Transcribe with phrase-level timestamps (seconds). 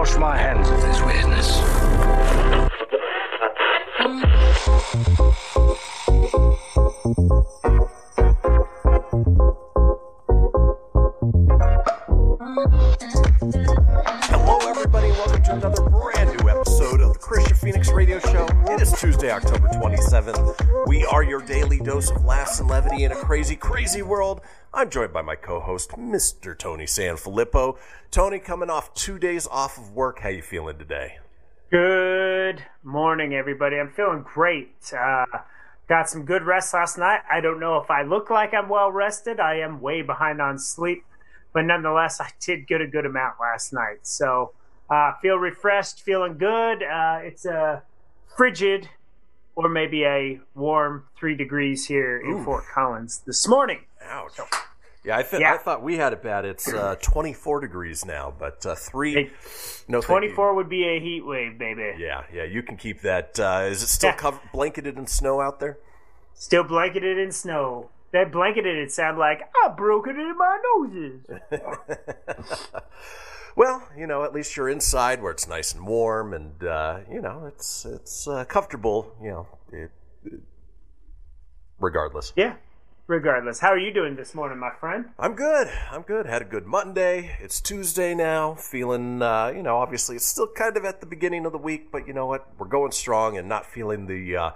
[0.00, 1.60] Wash my hands of this weirdness.
[14.30, 15.10] Hello, everybody.
[15.10, 18.48] Welcome to another brand new episode of the Kristian Fenix Radio Show.
[18.68, 20.86] It is Tuesday, October 27th.
[20.86, 24.40] We are your daily dose of laughs and levity in a crazy, crazy world.
[24.72, 26.56] I'm joined by my co-host, Mr.
[26.56, 27.76] Tony Sanfilippo.
[28.12, 30.20] Tony, coming off two days off of work.
[30.20, 31.18] How you feeling today?
[31.72, 33.80] Good morning, everybody.
[33.80, 34.92] I'm feeling great.
[34.96, 35.26] Uh,
[35.88, 37.20] got some good rest last night.
[37.28, 39.40] I don't know if I look like I'm well rested.
[39.40, 41.04] I am way behind on sleep,
[41.52, 44.06] but nonetheless, I did get a good amount last night.
[44.06, 44.52] So,
[44.88, 46.84] uh, feel refreshed, feeling good.
[46.84, 47.82] Uh, it's a
[48.36, 48.88] frigid,
[49.56, 53.80] or maybe a warm three degrees here in Fort Collins this morning.
[54.10, 54.38] Ouch.
[55.04, 55.54] Yeah, I, th- Yeah.
[55.54, 56.44] I thought we had it bad.
[56.44, 59.14] It's uh, 24 degrees now, but uh, three.
[59.14, 59.30] Hey,
[59.88, 60.28] no, thank you.
[60.34, 61.94] 24 would be a heat wave, baby.
[61.98, 63.40] Yeah, yeah, you can keep that.
[63.40, 65.78] Uh, is it still covered, blanketed in snow out there?
[66.34, 67.88] Still blanketed in snow.
[68.12, 71.20] That blanketed it sound like I broke it in my noses.
[73.56, 77.20] Well, you know, at least you're inside where it's nice and warm, and uh, you
[77.20, 79.12] know, it's it's uh, comfortable.
[79.20, 79.90] You know, it,
[80.24, 80.40] it-
[81.80, 82.32] regardless.
[82.36, 82.54] Yeah.
[83.10, 85.06] Regardless, how are you doing this morning, my friend?
[85.18, 85.66] I'm good.
[85.90, 86.26] I'm good.
[86.26, 87.36] Had a good Monday.
[87.40, 88.54] It's Tuesday now.
[88.54, 91.90] Feeling, uh, you know, obviously it's still kind of at the beginning of the week,
[91.90, 92.46] but you know what?
[92.56, 94.50] We're going strong and not feeling the, uh,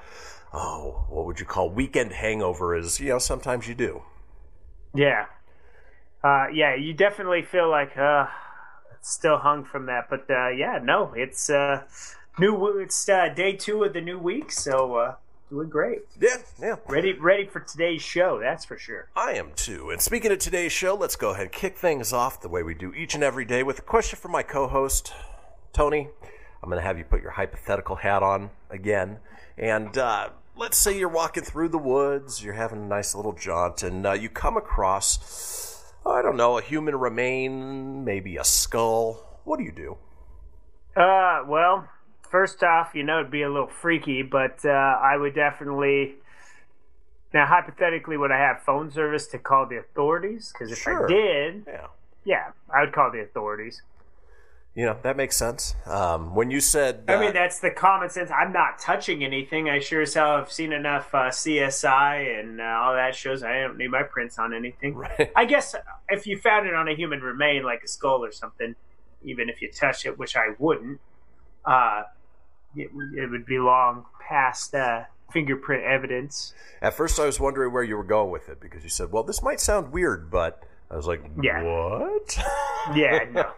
[0.52, 2.76] oh, what would you call weekend hangover?
[2.76, 4.02] As you know, sometimes you do.
[4.94, 5.26] Yeah.
[6.22, 8.26] Uh, yeah, you definitely feel like uh,
[9.00, 11.82] still hung from that, but uh, yeah, no, it's uh,
[12.38, 12.78] new.
[12.78, 15.14] It's uh, day two of the new week, so uh,
[15.50, 16.00] doing great.
[16.20, 16.76] Yeah, yeah.
[16.88, 18.40] Ready, ready for today's show.
[18.40, 19.08] That's for sure.
[19.14, 19.90] I am too.
[19.90, 22.74] And speaking of today's show, let's go ahead and kick things off the way we
[22.74, 25.12] do each and every day with a question from my co host,
[25.72, 26.08] Tony.
[26.62, 29.18] I'm going to have you put your hypothetical hat on again.
[29.58, 33.82] And uh, let's say you're walking through the woods, you're having a nice little jaunt,
[33.82, 39.40] and uh, you come across, I don't know, a human remain, maybe a skull.
[39.44, 39.98] What do you do?
[40.96, 41.88] Uh, well,
[42.34, 46.16] first off, you know, it'd be a little freaky, but uh, I would definitely.
[47.32, 50.52] Now, hypothetically, would I have phone service to call the authorities?
[50.52, 51.04] Because if Sure.
[51.04, 51.86] I did, Yeah.
[52.24, 53.82] yeah, I would call the authorities.
[54.74, 55.76] You know, that makes sense.
[55.86, 57.04] Um, when you said.
[57.06, 58.32] I uh, mean, that's the common sense.
[58.32, 59.68] I'm not touching anything.
[59.68, 63.44] I sure as hell have seen enough uh, CSI and uh, all that shows.
[63.44, 64.96] I don't need my prints on anything.
[64.96, 65.30] Right.
[65.36, 65.76] I guess
[66.08, 68.74] if you found it on a human remain, like a skull or something,
[69.22, 71.00] even if you touch it, which I wouldn't,
[71.64, 72.02] uh,
[72.76, 76.54] it, it would be long past uh, fingerprint evidence.
[76.82, 79.22] At first, I was wondering where you were going with it because you said, "Well,
[79.22, 81.62] this might sound weird," but I was like, Yeah.
[81.62, 82.38] "What?"
[82.94, 83.50] Yeah, no,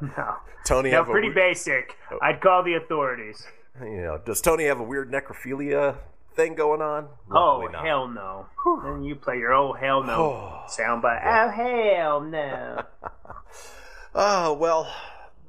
[0.00, 1.96] no, Tony no, have a pretty weird- basic.
[2.22, 3.44] I'd call the authorities.
[3.80, 5.96] You know, does Tony have a weird necrophilia
[6.36, 7.08] thing going on?
[7.30, 7.84] Oh not.
[7.84, 8.46] hell no!
[8.84, 11.22] Then you play your oh hell no soundbite.
[11.24, 12.82] Oh hell no!
[14.14, 14.92] Oh well,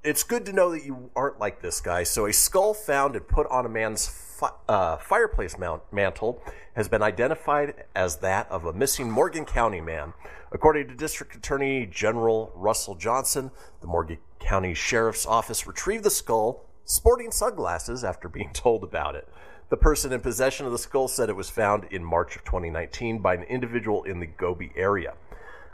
[0.04, 2.04] it's good to know that you aren't like this guy.
[2.04, 6.44] So, a skull found and put on a man's fi- uh, fireplace mount- mantle
[6.76, 10.14] has been identified as that of a missing Morgan County man.
[10.52, 13.52] According to District Attorney General Russell Johnson,
[13.82, 19.28] the Morgan County Sheriff's Office retrieved the skull sporting sunglasses after being told about it.
[19.70, 23.20] The person in possession of the skull said it was found in March of 2019
[23.20, 25.14] by an individual in the Gobi area.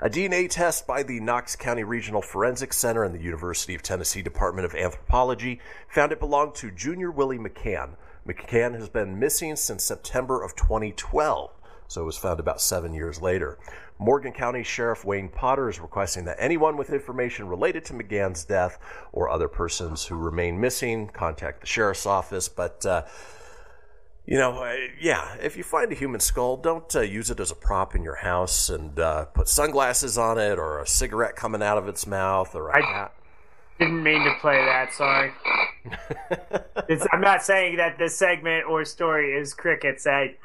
[0.01, 4.21] A DNA test by the Knox County Regional Forensic Center and the University of Tennessee
[4.21, 5.59] Department of Anthropology
[5.89, 7.95] found it belonged to Junior Willie McCann.
[8.25, 11.51] McCann has been missing since September of 2012.
[11.89, 13.57] so it was found about seven years later.
[13.97, 18.79] Morgan County Sheriff Wayne Potter is requesting that anyone with information related to McGann's death
[19.11, 22.47] or other persons who remain missing contact the sheriff's office.
[22.47, 23.03] But uh,
[24.25, 27.51] you know, uh, yeah, if you find a human skull, don't uh, use it as
[27.51, 31.63] a prop in your house and uh, put sunglasses on it or a cigarette coming
[31.63, 33.13] out of its mouth or a I- hat.
[33.79, 34.93] Didn't mean to play that.
[34.93, 35.31] Sorry.
[36.89, 40.07] It's, I'm not saying that this segment or story is crickets.
[40.07, 40.35] I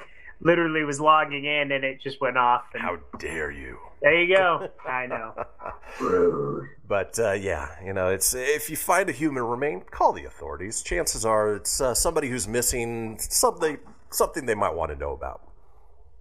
[0.44, 2.64] literally was logging in and it just went off.
[2.75, 3.79] And How dare you?
[4.02, 4.69] there you go.
[4.88, 6.67] I know.
[6.87, 10.82] But uh, yeah, you know, it's if you find a human remain, call the authorities.
[10.82, 13.79] Chances are it's uh, somebody who's missing something
[14.11, 15.41] something they might want to know about.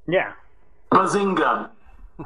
[0.08, 0.34] Yeah,
[0.92, 1.70] Bazinga!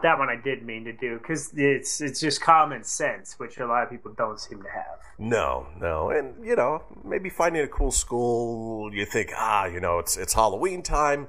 [0.03, 3.65] that one I did mean to do because it's it's just common sense, which a
[3.65, 4.99] lot of people don't seem to have.
[5.17, 9.99] No, no, and you know, maybe finding a cool school, you think, ah, you know,
[9.99, 11.27] it's it's Halloween time.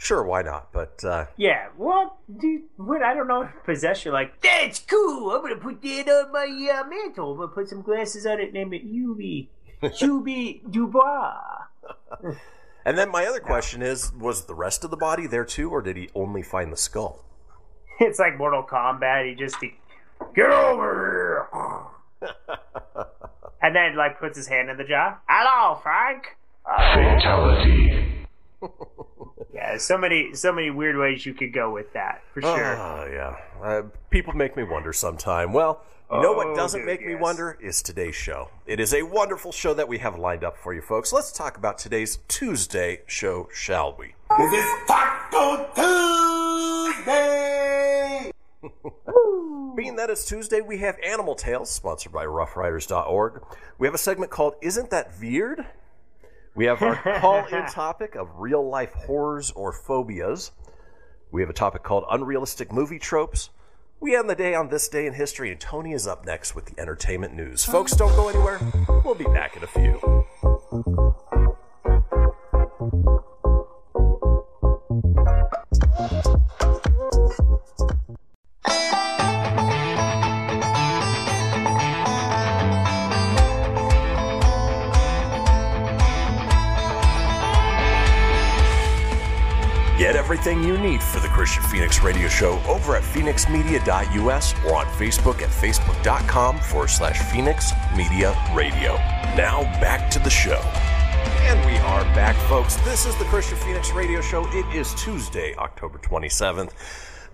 [0.00, 0.72] Sure, why not?
[0.72, 5.30] But uh, Yeah, well, dude, what I don't know if possess you like that's cool.
[5.30, 7.32] I'm gonna put that on my uh, mantle.
[7.32, 9.48] I'm gonna put some glasses on it, name it Hubie,
[9.82, 11.34] Hubie Dubois.
[12.86, 15.82] and then my other question is, was the rest of the body there too, or
[15.82, 17.22] did he only find the skull?
[18.00, 19.28] It's like Mortal Kombat.
[19.28, 19.74] He just he,
[20.34, 21.46] get over
[22.22, 22.32] here,
[23.60, 25.20] and then like puts his hand in the jar.
[25.28, 26.38] Hello, Frank.
[26.64, 28.26] Fatality.
[29.60, 32.76] Yeah, so many so many weird ways you could go with that for sure.
[32.78, 33.36] Oh, yeah.
[33.62, 35.52] Uh, people make me wonder sometime.
[35.52, 38.48] Well, you know what Oh, doesn't dude, make me wonder is today's show.
[38.66, 41.12] It is a wonderful show that we have lined up for you folks.
[41.12, 44.14] Let's talk about today's Tuesday show, shall we?
[44.38, 45.68] This Taco
[47.04, 48.32] Tuesday.
[49.76, 53.42] Being that it's Tuesday, we have Animal Tales, sponsored by RuffRiders.org.
[53.78, 55.66] We have a segment called Isn't That Veered?
[56.54, 60.52] We have our call in topic of real life horrors or phobias.
[61.30, 63.50] We have a topic called Unrealistic Movie Tropes.
[64.00, 66.66] We end the day on this day in history, and Tony is up next with
[66.66, 67.64] the entertainment news.
[67.64, 68.58] Folks, don't go anywhere.
[69.04, 70.26] We'll be back in a few.
[90.10, 94.86] Get everything you need for the Kristian Fenix Radio Show over at fenixmedia.us or on
[94.86, 98.96] Facebook at facebook.com forward slash Fenix Media Radio.
[99.36, 100.60] Now back to the show.
[101.46, 102.74] And we are back, folks.
[102.78, 104.48] This is the Christian Phoenix Radio Show.
[104.48, 106.72] It is Tuesday, October 27th.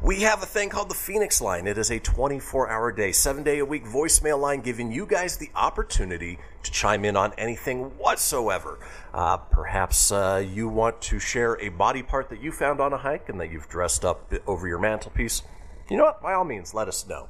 [0.02, 1.66] We have a thing called the Fenix Line.
[1.66, 5.38] It is a 24 hour day, seven day a week voicemail line giving you guys
[5.38, 8.78] the opportunity to chime in on anything whatsoever.
[9.14, 12.98] Uh, perhaps uh, you want to share a body part that you found on a
[12.98, 15.42] hike and that you've dressed up over your mantelpiece.
[15.88, 16.20] You know what?
[16.20, 17.28] By all means, let us know.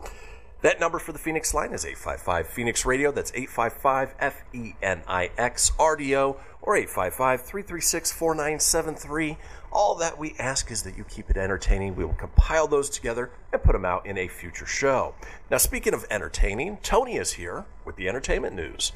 [0.62, 3.12] That number for the Fenix line is 855 Fenix Radio.
[3.12, 9.38] That's 855 F E N I X R D O or 855 336 4973.
[9.72, 11.94] All that we ask is that you keep it entertaining.
[11.94, 15.14] We will compile those together and put them out in a future show.
[15.50, 18.92] Now, speaking of entertaining, Tony is here with the entertainment news.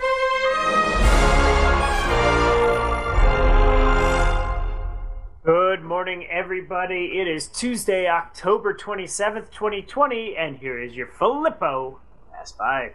[5.44, 7.18] Good morning, everybody.
[7.20, 12.00] It is Tuesday, October 27th, 2020, and here is your Filippo
[12.30, 12.92] Fast Five.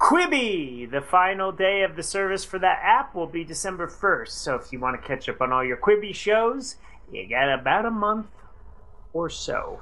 [0.00, 0.90] Quibi!
[0.90, 4.28] The final day of the service for that app will be December 1st.
[4.30, 6.76] So if you want to catch up on all your Quibi shows,
[7.12, 8.26] you got about a month
[9.12, 9.80] or so.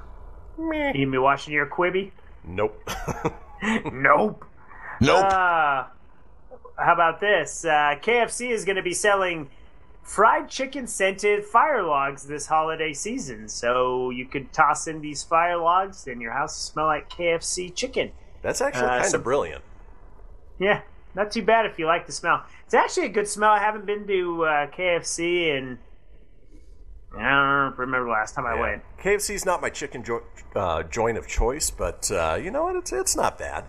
[0.57, 2.11] You gonna be watching your Quibi?
[2.43, 2.89] Nope.
[3.91, 4.45] Nope.
[5.01, 5.25] nope.
[5.25, 5.83] Uh,
[6.77, 7.65] how about this?
[7.65, 9.49] Uh, KFC is going to be selling
[10.01, 13.49] fried chicken scented fire logs this holiday season.
[13.49, 17.75] So you could toss in these fire logs and your house will smell like KFC
[17.75, 18.13] chicken.
[18.41, 19.61] That's actually uh, kind some- of brilliant.
[20.59, 20.81] Yeah,
[21.15, 22.43] not too bad if you like the smell.
[22.65, 23.49] It's actually a good smell.
[23.51, 25.77] I haven't been to uh, KFC and
[27.17, 27.29] I
[27.69, 28.83] don't remember the last time I went.
[29.01, 30.23] KFC's not my chicken jo-
[30.55, 32.75] uh, joint of choice, but uh, you know what?
[32.75, 33.65] It's, it's not bad.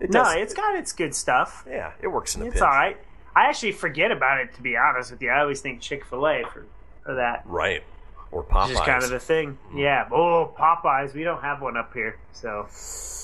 [0.00, 1.64] It No, does- it's got its good stuff.
[1.68, 2.62] Yeah, it works in a It's pinch.
[2.62, 2.96] all right.
[3.34, 5.30] I actually forget about it to be honest with you.
[5.30, 6.66] I always think Chick Fil A for
[7.04, 7.42] for that.
[7.46, 7.82] Right.
[8.30, 8.68] Or Popeyes.
[8.72, 9.56] Just kind of the thing.
[9.72, 9.80] Mm.
[9.80, 10.08] Yeah.
[10.12, 11.14] Oh, Popeyes.
[11.14, 12.66] We don't have one up here, so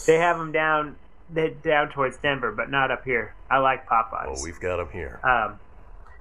[0.07, 0.97] they have them down
[1.35, 3.35] they down towards Denver, but not up here.
[3.51, 4.39] I like Popeyes.
[4.39, 5.21] oh, we've got them here.
[5.23, 5.59] Um.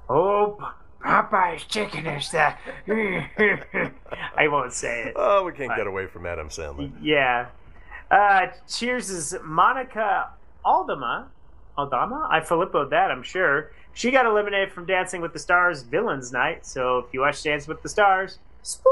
[0.10, 2.60] Oh, Popeyes chicken is that?
[2.88, 5.14] I won't say it.
[5.16, 5.78] Oh, we can't Fine.
[5.78, 6.92] get away from Adam Sandler.
[7.02, 7.48] Yeah.
[8.12, 10.30] Uh, Cheers' is Monica
[10.66, 11.30] Aldama
[11.78, 12.28] Aldama.
[12.30, 13.72] I Filippo'd that, I'm sure.
[13.94, 17.68] She got eliminated from Dancing with the Stars Villains Night, so if you watch Dance
[17.68, 18.92] with the Stars, spoiler!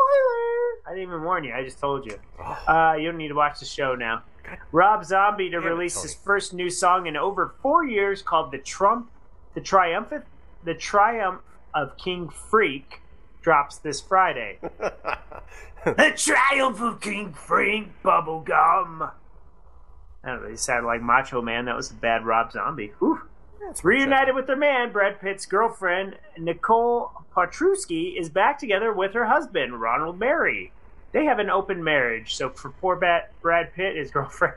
[0.86, 2.18] I didn't even warn you, I just told you.
[2.68, 4.24] Uh, you don't need to watch the show now.
[4.72, 6.04] Rob Zombie to Damn release Tony.
[6.04, 9.10] his first new song in over four years called "The Trump,
[9.54, 10.26] the Triumphant,
[10.64, 11.42] the Triumph
[11.74, 13.02] of King Freak"
[13.42, 14.60] drops this Friday.
[15.86, 19.12] the Triumph of King Freak, bubblegum.
[20.24, 20.88] I don't know.
[20.88, 21.66] Like Macho Man.
[21.66, 22.94] That was a bad Rob Zombie.
[23.00, 23.22] Whew.
[23.84, 29.80] Reunited with their man, Brad Pitt's girlfriend, Nicole Poturalski, is back together with her husband,
[29.80, 30.72] Ronald Mary.
[31.12, 34.56] They have an open marriage, so for poor Brad, Brad Pitt, his girlfriend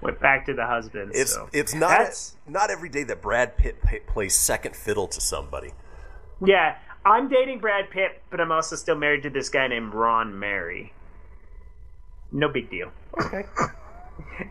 [0.00, 1.12] went back to the husband.
[1.14, 1.48] It's so.
[1.52, 2.08] it's not
[2.46, 5.72] not every day that Brad Pitt plays second fiddle to somebody.
[6.44, 10.38] Yeah, I'm dating Brad Pitt, but I'm also still married to this guy named Ron
[10.38, 10.92] Mary.
[12.32, 12.90] No big deal.
[13.20, 13.44] Okay.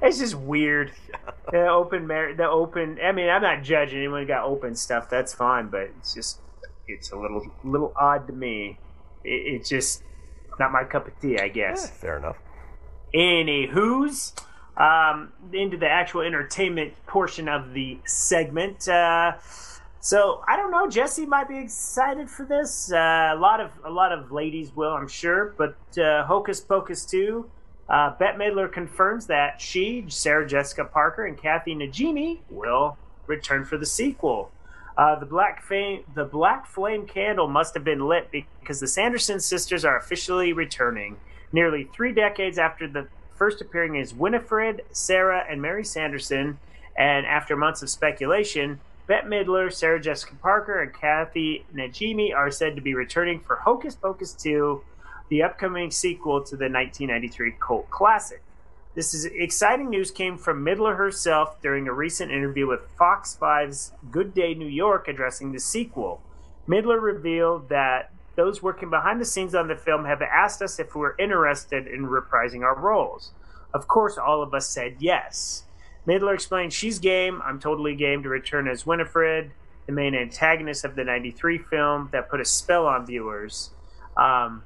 [0.01, 0.91] It's just weird.
[1.51, 2.97] The open mar- the open.
[3.03, 5.11] I mean, I'm not judging anyone who got open stuff.
[5.11, 6.39] That's fine, but it's just
[6.87, 8.79] it's a little little odd to me.
[9.23, 10.01] It, it's just
[10.59, 11.89] not my cup of tea, I guess.
[11.89, 12.37] Fair enough.
[13.13, 14.33] Anywho's,
[14.77, 18.87] um, into the actual entertainment portion of the segment.
[18.87, 19.33] Uh,
[19.99, 20.89] so I don't know.
[20.89, 22.91] Jesse might be excited for this.
[22.91, 25.55] Uh, a lot of a lot of ladies will, I'm sure.
[25.57, 27.49] But uh, Hocus Pocus two.
[27.87, 32.97] Uh, Bette Midler confirms that she, Sarah Jessica Parker, and Kathy Najimy will
[33.27, 34.51] return for the sequel.
[34.97, 39.39] Uh, the black fame, the black flame candle must have been lit because the Sanderson
[39.39, 41.17] sisters are officially returning.
[41.51, 46.57] Nearly three decades after the first appearing as Winifred, Sarah, and Mary Sanderson,
[46.97, 52.75] and after months of speculation, Bette Midler, Sarah Jessica Parker, and Kathy Najimy are said
[52.75, 54.81] to be returning for Hocus Pocus 2,
[55.29, 58.41] the upcoming sequel to the 1993 cult classic.
[58.95, 63.91] This is exciting news came from Midler herself during a recent interview with Fox 5's
[64.09, 66.21] Good Day New York addressing the sequel.
[66.65, 70.95] Midler revealed that those working behind the scenes on the film have asked us if
[70.95, 73.33] we're interested in reprising our roles.
[73.73, 75.65] Of course, all of us said yes.
[76.07, 77.41] Midler explained she's game.
[77.43, 79.51] I'm totally game to return as Winifred,
[79.87, 83.71] the main antagonist of the 93 film that put a spell on viewers.
[84.15, 84.63] Um,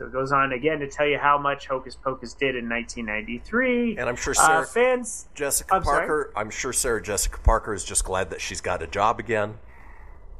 [0.00, 3.98] so it goes on again to tell you how much Hocus Pocus did in 1993.
[3.98, 5.28] And I'm sure Uh, Sarah fans.
[5.34, 6.06] Jessica I'm sorry?
[6.06, 6.32] Parker.
[6.34, 9.58] I'm sure Sarah Jessica Parker is just glad that she's got a job again.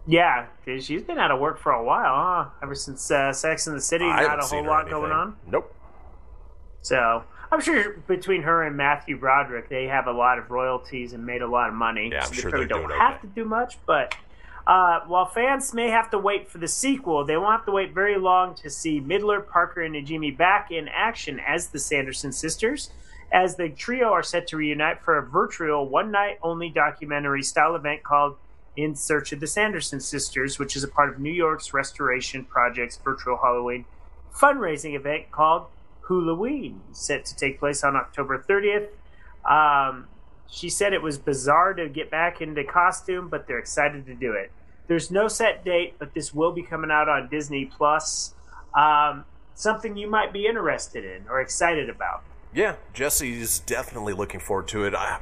[0.07, 2.51] Yeah, she's been out of work for a while, huh?
[2.63, 5.37] Ever since uh, Sex in the City, I not a whole lot in going on.
[5.47, 5.75] Nope.
[6.81, 11.27] So I'm sure between her and Matthew Broderick, they have a lot of royalties and
[11.27, 12.09] made a lot of money.
[12.11, 13.29] Yeah, I'm so sure they probably don't have okay.
[13.29, 14.15] to do much, but
[14.67, 17.95] uh, while fans may have to wait for the sequel, they won't have to wait
[17.95, 22.91] very long to see Midler, Parker, and Najimy back in action as the Sanderson sisters,
[23.33, 27.75] as the trio are set to reunite for a virtual one night only documentary style
[27.75, 28.37] event called
[28.77, 32.97] In Search of the Sanderson Sisters, which is a part of New York's Restoration Project's
[32.97, 33.85] virtual Halloween
[34.35, 35.67] fundraising event called
[36.05, 38.89] Hulaween, set to take place on October 30th.
[39.45, 40.09] Um,
[40.51, 44.33] she said it was bizarre to get back into costume, but they're excited to do
[44.33, 44.51] it.
[44.89, 48.35] There's no set date, but this will be coming out on Disney Plus.
[48.75, 52.23] Um, something you might be interested in or excited about.
[52.53, 54.95] Yeah, Jesse's definitely looking forward to it.
[54.95, 55.21] I,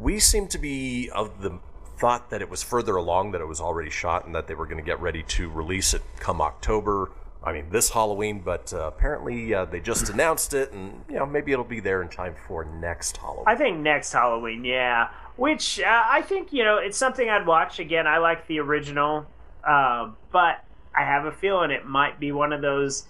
[0.00, 1.58] we seem to be of the
[1.98, 4.66] thought that it was further along, that it was already shot, and that they were
[4.66, 7.10] going to get ready to release it come October.
[7.44, 11.26] I mean, this Halloween, but uh, apparently uh, they just announced it, and you know
[11.26, 13.44] maybe it'll be there in time for next Halloween.
[13.46, 15.10] I think next Halloween, yeah.
[15.36, 18.06] Which uh, I think you know it's something I'd watch again.
[18.06, 19.26] I like the original,
[19.62, 20.64] uh, but
[20.96, 23.06] I have a feeling it might be one of those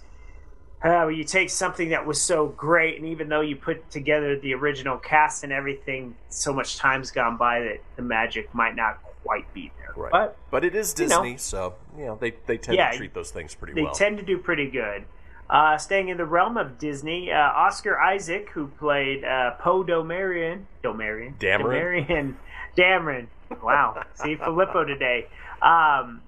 [0.81, 4.53] where you take something that was so great, and even though you put together the
[4.53, 9.51] original cast and everything, so much time's gone by that the magic might not quite
[9.53, 9.93] be there.
[9.95, 10.11] Right.
[10.11, 11.23] But But it is you know.
[11.23, 13.93] Disney, so you know they they tend Yeah, to treat those things pretty they well.
[13.93, 15.05] They tend to do pretty good.
[15.49, 20.63] Uh, staying in the realm of Disney, uh, Oscar Isaac, who played uh, Poe Domarian,
[20.83, 22.07] Domarian, Dameron?
[22.07, 22.35] Damarian,
[22.77, 23.27] Dameron.
[23.61, 25.27] Wow, see Filippo today.
[25.61, 26.21] Um,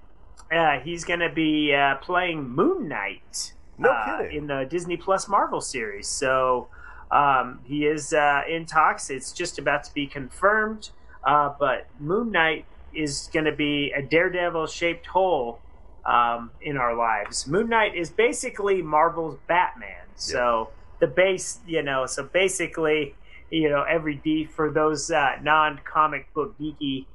[0.52, 3.54] uh, he's going to be uh, playing Moon Knight.
[3.76, 4.36] No uh, kidding.
[4.36, 6.68] In the Disney Plus Marvel series, so
[7.10, 9.10] um, he is uh, in talks.
[9.10, 10.90] It's just about to be confirmed,
[11.24, 15.60] uh, but Moon Knight is going to be a daredevil-shaped hole
[16.04, 17.46] um, in our lives.
[17.46, 20.06] Moon Knight is basically Marvel's Batman.
[20.16, 23.14] So the base, you know, so basically,
[23.50, 27.06] you know, every D for those uh, non-comic book geeky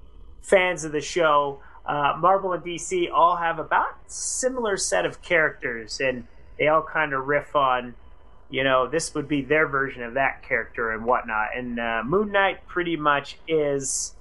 [0.41, 5.99] fans of the show, uh, Marvel and DC all have about similar set of characters,
[5.99, 6.25] and
[6.57, 7.93] they all kind of riff on,
[8.49, 11.49] you know, this would be their version of that character and whatnot.
[11.55, 14.15] And uh, Moon Knight pretty much is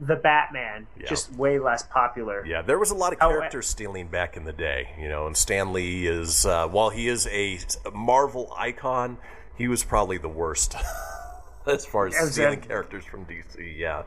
[0.00, 1.06] the Batman, Yeah.
[1.08, 2.44] just way less popular.
[2.46, 5.26] Yeah, there was a lot of Oh, character stealing back in the day, you know.
[5.26, 7.58] And Stan Lee is, uh, while he is a
[7.92, 9.18] Marvel icon,
[9.56, 10.74] he was probably the worst
[11.66, 13.76] as far as As stealing characters from DC.
[13.78, 14.04] Yeah,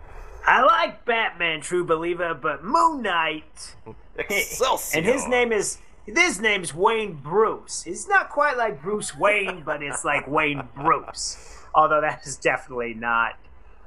[0.48, 3.76] I like Batman, True Believer, but Moon Knight.
[4.18, 4.98] Excelsior.
[4.98, 7.86] And his name is his name's Wayne Bruce.
[7.86, 11.38] It's not quite like Bruce Wayne, but it's like Wayne Bruce.
[11.76, 13.36] Although that is definitely not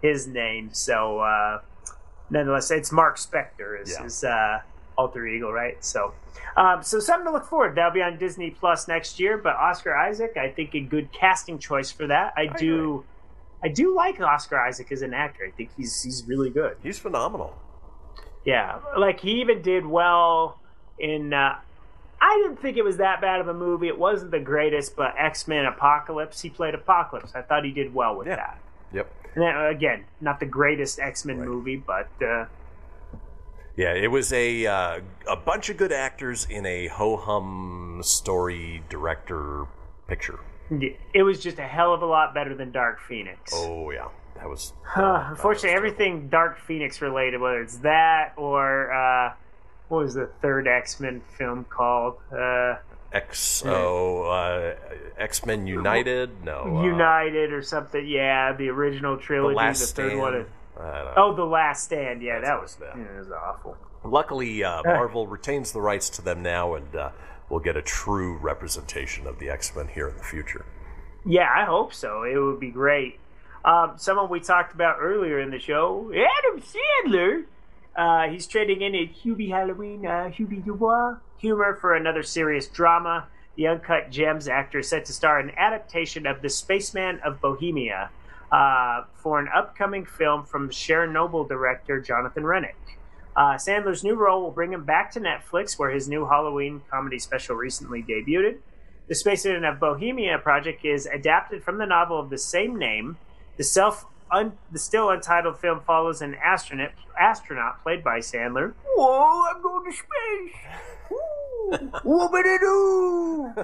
[0.02, 0.70] his name.
[0.72, 1.60] So uh,
[2.30, 4.02] nonetheless, it's Mark Spector is Yeah.
[4.04, 4.61] his uh,
[4.97, 5.83] alter ego, right?
[5.85, 6.12] So.
[6.56, 7.75] Um, so something to look forward.
[7.76, 9.37] That'll be on Disney Plus next year.
[9.37, 12.33] But Oscar Isaac, I think a good casting choice for that.
[12.37, 13.04] I do,
[13.62, 15.45] I do like Oscar Isaac as an actor.
[15.47, 16.76] I think he's he's really good.
[16.83, 17.54] He's phenomenal.
[18.45, 20.59] Yeah, like he even did well
[20.99, 21.33] in.
[21.35, 21.56] Uh,
[22.21, 23.88] I didn't think it was that bad of a movie.
[23.88, 26.40] It wasn't the greatest, but X Men Apocalypse.
[26.40, 27.33] He played Apocalypse.
[27.35, 28.37] I thought he did well with Yeah.
[28.37, 28.59] that.
[28.93, 29.12] Yep.
[29.35, 31.49] And then, again, not the greatest X Men Right.
[31.49, 32.47] movie, but uh,
[33.76, 38.83] Yeah, it was a uh, a bunch of good actors in a ho hum story
[38.88, 39.66] director
[40.09, 40.40] picture.
[41.12, 43.52] it was just a hell of a lot better than Dark Phoenix.
[43.55, 44.73] Oh yeah, that was.
[44.97, 45.87] That unfortunately, terrible.
[45.88, 49.35] everything Dark Phoenix related, whether it's that or uh,
[49.88, 52.16] what was the third X Men film called?
[52.33, 52.76] Uh,
[53.20, 54.75] XO uh,
[55.18, 56.44] X Men United.
[56.44, 58.06] No, uh, United or something.
[58.06, 59.56] Yeah, the original The trilogy.
[59.56, 60.20] Last the third Stand.
[60.20, 60.35] one.
[60.35, 60.46] is-
[60.78, 61.12] I don't know.
[61.16, 62.20] Oh, the Last Stand.
[62.23, 62.96] Yeah, that was that.
[62.96, 63.76] yeah, it was awful.
[64.04, 67.11] Luckily, uh, Marvel retains the rights to them now, and uh,
[67.49, 70.66] we'll get a true representation of the X Men here in the future.
[71.25, 72.25] Yeah, I hope so.
[72.25, 73.18] It would be great.
[73.64, 77.44] Um, someone we talked about earlier in the show, Adam Sandler.
[77.96, 83.26] Uh, he's trading in his Hubie Halloween, uh, Hubie Dubois humor for another serious drama.
[83.57, 87.40] The Uncut Gems actor is set to star in an adaptation of The Spaceman of
[87.40, 88.11] Bohemia
[88.52, 92.76] uh, for an upcoming film from Chernobyl director Jonathan Rennick.
[93.35, 97.19] Uh, Sandler's new role will bring him back to Netflix, where his new Halloween comedy
[97.19, 98.59] special recently debuted.
[99.09, 103.19] The Spaceman of Bohemia project is adapted from the novel of the same name.
[103.57, 108.75] The self un, the still untitled film follows an astronaut astronaut played by Sandler.
[108.85, 110.72] Whoa, I'm going to space.
[112.05, 113.55] Whoopity-doo.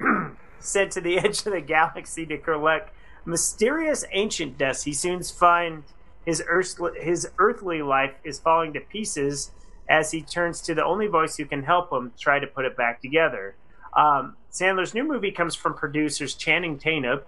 [0.60, 2.92] Sent to the edge of the galaxy to collect
[3.24, 4.84] mysterious ancient dust.
[4.84, 5.92] He soon finds
[6.24, 9.52] his earthly, his earthly life is falling to pieces
[9.88, 12.76] as he turns to the only voice who can help him try to put it
[12.76, 13.54] back together.
[13.96, 17.20] Um, Sandler's new movie comes from producers Channing Tatum,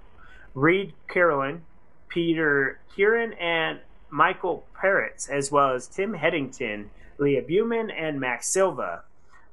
[0.54, 1.62] Reid Carolin,
[2.08, 9.02] Peter Kieran, and Michael Parets, as well as Tim Headington, Lia Buman, and Max Silva.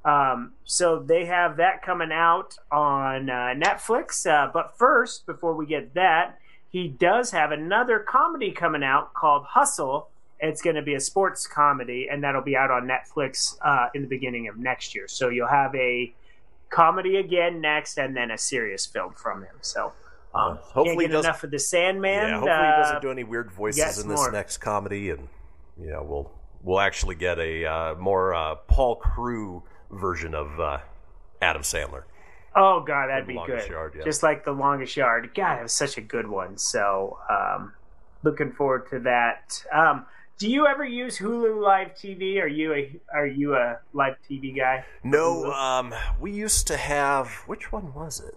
[0.06, 4.24] Um, so they have that coming out on uh, Netflix.
[4.24, 6.38] Uh, but first, before we get that,
[6.70, 10.08] he does have another comedy coming out called Hustle.
[10.38, 14.02] It's going to be a sports comedy, and that'll be out on Netflix uh, in
[14.02, 15.08] the beginning of next year.
[15.08, 16.14] So you'll have a
[16.70, 19.56] comedy again next, and then a serious film from him.
[19.62, 19.92] So
[20.34, 22.28] um, hopefully get doesn't- enough of the Sandman.
[22.28, 24.30] yeah, hopefully uh, he doesn't do any weird voices in this more.
[24.30, 25.26] next comedy, and
[25.80, 26.30] you know we'll
[26.62, 30.78] we'll actually get a uh, more uh, Paul Crewe version of uh,
[31.40, 32.04] Adam Sandler.
[32.54, 33.68] Oh god, that'd be good.
[33.68, 34.04] Yard, yeah.
[34.04, 35.30] Just like the longest yard.
[35.34, 36.56] God, it was such a good one.
[36.56, 37.74] So, um,
[38.22, 39.62] looking forward to that.
[39.72, 40.06] Um,
[40.38, 42.40] do you ever use Hulu Live TV?
[42.42, 44.84] Are you a are you a live TV guy?
[45.02, 48.36] No, um, we used to have which one was it?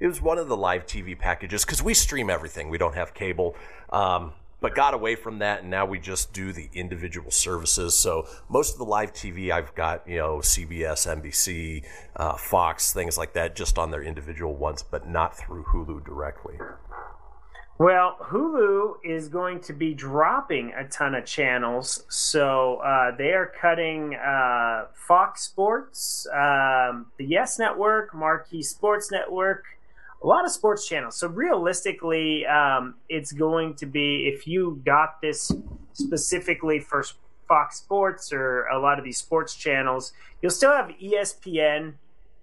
[0.00, 2.68] It was one of the live TV packages because we stream everything.
[2.68, 3.56] We don't have cable,
[3.90, 4.32] um,
[4.64, 7.94] but got away from that, and now we just do the individual services.
[7.94, 11.84] So most of the live TV I've got, you know, CBS, NBC,
[12.16, 16.54] uh, Fox, things like that, just on their individual ones, but not through Hulu directly.
[17.76, 23.52] Well, Hulu is going to be dropping a ton of channels, so uh, they are
[23.60, 29.64] cutting uh, Fox Sports, um, the Yes Network, Marquee Sports Network,
[30.24, 31.16] a lot of sports channels.
[31.16, 35.52] So realistically, um, it's going to be if you got this
[35.92, 37.04] specifically for
[37.46, 41.92] Fox Sports or a lot of these sports channels, you'll still have ESPN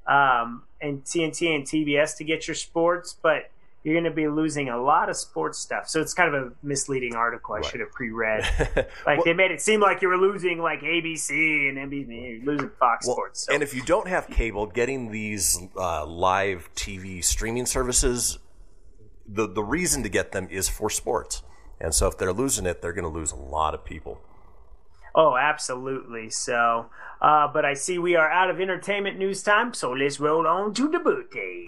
[0.05, 3.49] um, and TNT and TBS to get your sports, but
[3.83, 5.87] you're going to be losing a lot of sports stuff.
[5.89, 7.55] So it's kind of a misleading article.
[7.55, 8.45] I should have pre-read.
[9.05, 12.69] Like Well- they made it seem like you were losing like ABC and NBC, losing
[12.79, 13.45] Fox Well, Sports.
[13.47, 13.53] So.
[13.53, 18.37] And if you don't have cable, getting these uh, live TV streaming services,
[19.27, 21.41] the the reason to get them is for sports.
[21.79, 24.21] And so if they're losing it, they're going to lose a lot of people.
[25.15, 26.29] Oh, absolutely.
[26.29, 26.85] So,
[27.21, 30.73] uh, but I see we are out of entertainment news time, so let's roll on
[30.75, 31.65] to the birthday.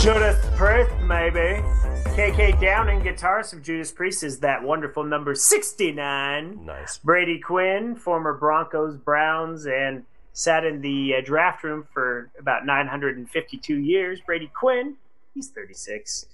[0.00, 1.62] Judas Priest, maybe.
[2.16, 6.64] KK Downing, guitarist of Judas Priest, is that wonderful number 69.
[6.64, 6.96] Nice.
[6.96, 13.76] Brady Quinn, former Broncos, Browns, and sat in the uh, draft room for about 952
[13.76, 14.22] years.
[14.24, 14.96] Brady Quinn,
[15.34, 16.24] he's 36.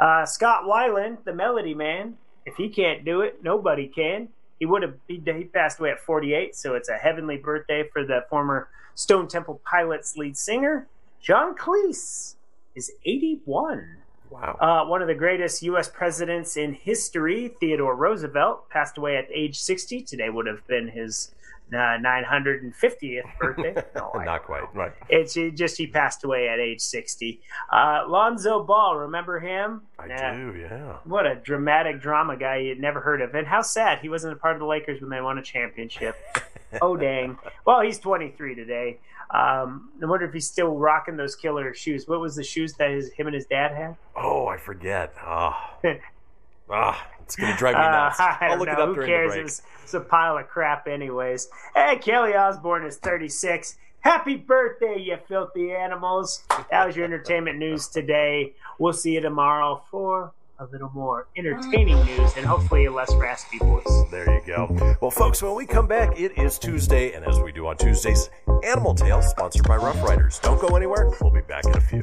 [0.00, 4.30] Uh, Scott Weiland, the Melody Man, if he can't do it, nobody can.
[4.58, 8.04] He would have he, he passed away at 48, so it's a heavenly birthday for
[8.04, 10.88] the former Stone Temple Pilots lead singer.
[11.20, 12.34] John Cleese
[12.74, 13.96] is 81.
[14.30, 14.56] Wow.
[14.60, 15.88] Uh, one of the greatest U.S.
[15.88, 20.02] presidents in history, Theodore Roosevelt, passed away at age 60.
[20.02, 21.34] Today would have been his
[21.70, 23.74] uh, 950th birthday.
[23.94, 24.74] No, Not quite.
[24.74, 24.92] Right.
[25.08, 27.40] it's it just he passed away at age 60.
[27.70, 29.82] Uh, Lonzo Ball, remember him?
[29.98, 30.96] I do, yeah.
[31.04, 33.34] What a dramatic drama guy you'd never heard of.
[33.34, 36.16] And how sad he wasn't a part of the Lakers when they won a championship.
[36.82, 37.38] oh, dang.
[37.66, 38.98] Well, he's 23 today.
[39.30, 42.06] Um, I wonder if he's still rocking those killer shoes.
[42.06, 43.96] What was the shoes that his, him and his dad had?
[44.16, 45.14] Oh, I forget.
[45.20, 45.74] Ah.
[46.70, 48.20] ah, it's going to drive me Uh, nuts.
[48.20, 48.72] I I'll look know.
[48.74, 49.30] it up Who during cares?
[49.32, 49.46] the break.
[49.46, 51.48] It's, it's a pile of crap, anyways.
[51.74, 53.76] Hey, Kelly Osbourne is 36.
[54.00, 56.42] Happy birthday, you filthy animals.
[56.70, 58.52] That was your entertainment news today.
[58.78, 60.32] We'll see you tomorrow for
[60.62, 61.40] a little more mm.
[61.40, 64.04] entertaining news and hopefully a less raspy voice.
[64.10, 64.96] There you go.
[65.00, 68.30] Well, folks, when we come back, it is Tuesday, and as we do on Tuesdays,
[68.64, 70.38] Animal Tales, sponsored by Ruff Riders.
[70.42, 71.10] Don't go anywhere.
[71.20, 72.02] We'll be back in a few.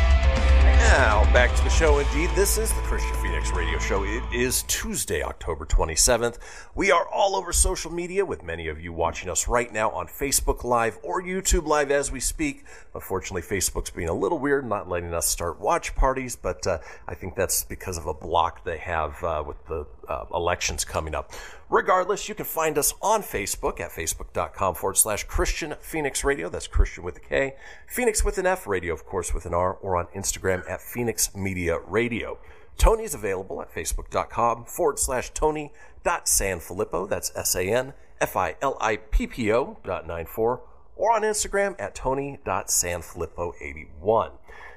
[0.91, 2.29] Now back to the show indeed.
[2.35, 4.03] This is the Kristian Fenix Radio Show.
[4.03, 6.37] It is Tuesday, October 27th.
[6.75, 10.07] We are all over social media with many of you watching us right now on
[10.07, 12.65] Facebook Live or YouTube Live as we speak.
[12.93, 17.15] Unfortunately, Facebook's being a little weird, not letting us start watch parties, but uh, I
[17.15, 21.31] think that's because of a block they have uh, with the uh, elections coming up.
[21.69, 26.49] Regardless, you can find us on Facebook at facebook.com forward slash Kristian Fenix Radio.
[26.49, 27.55] That's Kristian with a K.
[27.87, 31.33] Fenix with an F radio, of course, with an R, or on Instagram at Fenix
[31.33, 32.39] Media Radio.
[32.77, 37.07] Tony is available at facebook.com forward slash Tony.Sanfilippo.
[37.07, 40.63] That's S A N F I L I P P O dot nine four,
[40.95, 44.31] or on Instagram at Tony.Sanfilippo81.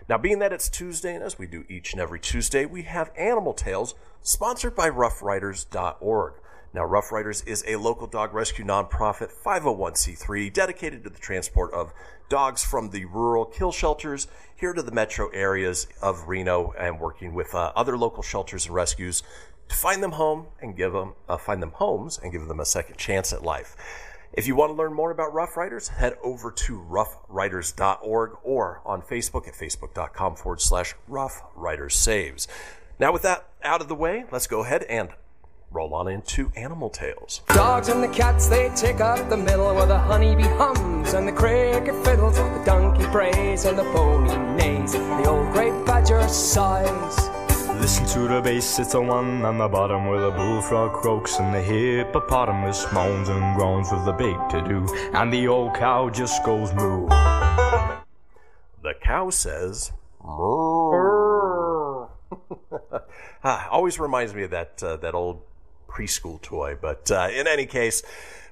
[0.07, 3.11] Now, being that it's Tuesday, and as we do each and every Tuesday, we have
[3.17, 6.35] Animal Tales sponsored by RuffRiders.org.
[6.75, 11.95] Now, Ruff Riders is a local dog rescue nonprofit 501c3 dedicated to the transport of
[12.29, 17.33] dogs from the rural kill shelters here to the metro areas of Reno and working
[17.33, 19.23] with uh, other local shelters and rescues
[19.69, 22.67] to find them home and give them uh, find them homes and give them a
[22.67, 23.77] second chance at life.
[24.37, 29.01] If you want to learn more about Ruff Riders, head over to ruffriders.org or on
[29.01, 32.49] Facebook at facebook.com forward slash Ruff Riders Saves.
[32.99, 35.11] Now, with that out of the way, let's go ahead and
[35.71, 37.43] roll on into Animal Tales.
[37.49, 41.33] Dogs and the cats, they take up the middle where the honeybee hums and the
[41.33, 47.44] cricket fiddles, the donkey brays and the pony neighs, the old grey badger sighs.
[47.85, 51.55] Listen to the bass, it's the one on the bottom where the bullfrog croaks and
[51.55, 56.43] the hippopotamus moans and groans with the big to do, and the old cow just
[56.47, 57.07] goes moo.
[57.09, 59.93] The cow says,
[60.25, 62.07] "Moo."
[63.45, 65.43] ah, always reminds me of that uh, that old
[65.87, 66.79] preschool toy.
[66.81, 68.03] But uh, in any case,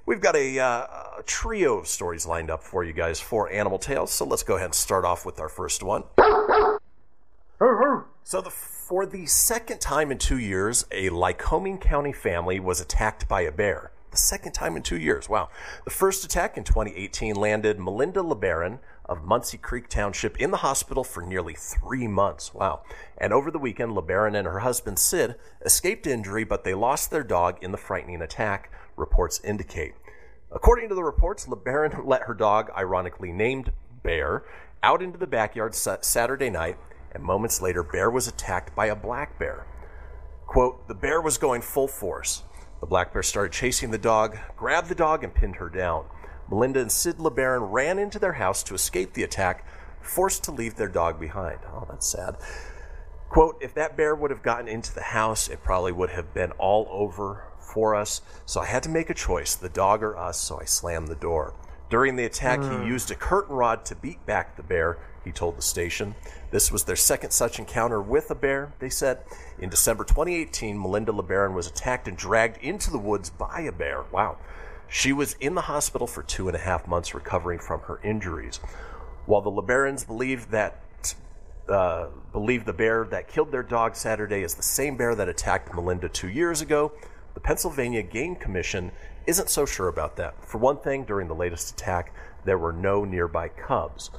[0.05, 0.87] we've got a, uh,
[1.21, 4.13] a trio of stories lined up for you guys for Animal Tales.
[4.13, 6.05] So let's go ahead and start off with our first one.
[8.25, 8.51] So the,
[8.93, 13.51] for the second time in two years, a Lycoming County family was attacked by a
[13.51, 13.91] bear.
[14.11, 15.31] The second time in two years.
[15.31, 15.49] Wow.
[15.87, 21.05] The first attack in 2018 landed Melinda LeBaron of Muncy Creek Township in the hospital
[21.05, 22.53] for nearly three months.
[22.53, 22.83] Wow.
[23.17, 27.25] And over the weekend, LeBaron and her husband Sid escaped injury, but they lost their
[27.25, 29.95] dog in the frightening attack, reports indicate.
[30.51, 34.45] According to the reports, LeBaron let her dog, ironically named Bear,
[34.83, 36.77] out into the backyard Saturday night,
[37.13, 39.67] and moments later, Bear was attacked by a black bear.
[40.47, 42.43] Quote, the bear was going full force.
[42.81, 46.07] The black bear started chasing the dog, grabbed the dog, and pinned her down.
[46.51, 49.67] Melinda and Sid LeBaron ran into their house to escape the attack,
[50.01, 51.61] forced to leave their dog behind.
[51.73, 52.37] Oh, that's sad.
[53.29, 56.51] Quote, if that bear would have gotten into the house, it probably would have been
[56.53, 58.21] all over for us.
[58.45, 61.15] So I had to make a choice, the dog or us, so I slammed the
[61.15, 61.55] door.
[61.93, 65.59] During the attack, he used a curtain rod to beat back the bear, he told
[65.59, 66.15] the station.
[66.51, 69.19] This was their second such encounter with a bear, they said.
[69.59, 74.05] In December 2018, Melinda LeBaron was attacked and dragged into the woods by a bear.
[74.11, 74.39] Wow.
[74.89, 78.57] She was in the hospital for two and a half months recovering from her injuries.
[79.27, 80.81] While the LeBarons believe that
[81.69, 85.75] uh, believe the bear that killed their dog Saturday is the same bear that attacked
[85.75, 86.93] Melinda two years ago,
[87.35, 88.93] the Pennsylvania Game Commission
[89.27, 90.45] isn't so sure about that.
[90.45, 94.11] For one thing, during the latest attack, there were no nearby cubs.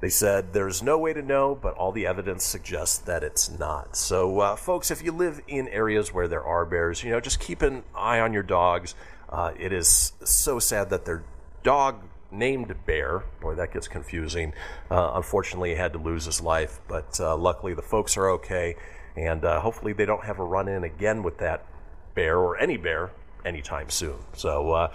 [0.00, 3.96] They said there's no way to know, but all the evidence suggests that it's not.
[3.96, 7.38] So, uh, folks, if you live in areas where there are bears, you know, just
[7.38, 8.94] keep an eye on your dogs.
[9.28, 11.22] Uh, it is so sad that their
[11.62, 14.54] dog named Bear, boy, that gets confusing.
[14.90, 18.76] Uh, unfortunately, had to lose his life, but uh, luckily the folks are okay,
[19.16, 21.66] and uh, hopefully they don't have a run in again with that
[22.14, 23.10] bear or any bear
[23.44, 24.16] anytime soon.
[24.34, 24.92] So, uh,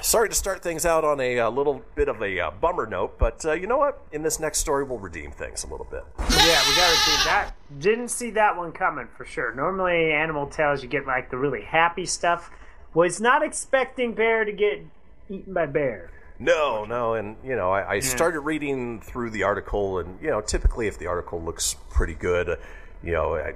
[0.00, 3.18] sorry to start things out on a, uh little bit of a uh, bummer note,
[3.18, 4.00] but uh, you know what?
[4.12, 6.04] In this next story, we'll redeem things a little bit.
[6.18, 7.52] Yeah, we gotta see that.
[7.78, 9.54] Didn't see that one coming for sure.
[9.54, 12.50] Normally, Animal Tales, you get like the really happy stuff.
[12.92, 14.84] Was not expecting Bear to get
[15.28, 16.10] eaten by bear.
[16.38, 20.40] No, no, and you know, I, I started reading through the article, and you know,
[20.40, 22.56] typically if the article looks pretty good, uh,
[23.02, 23.54] you know, I,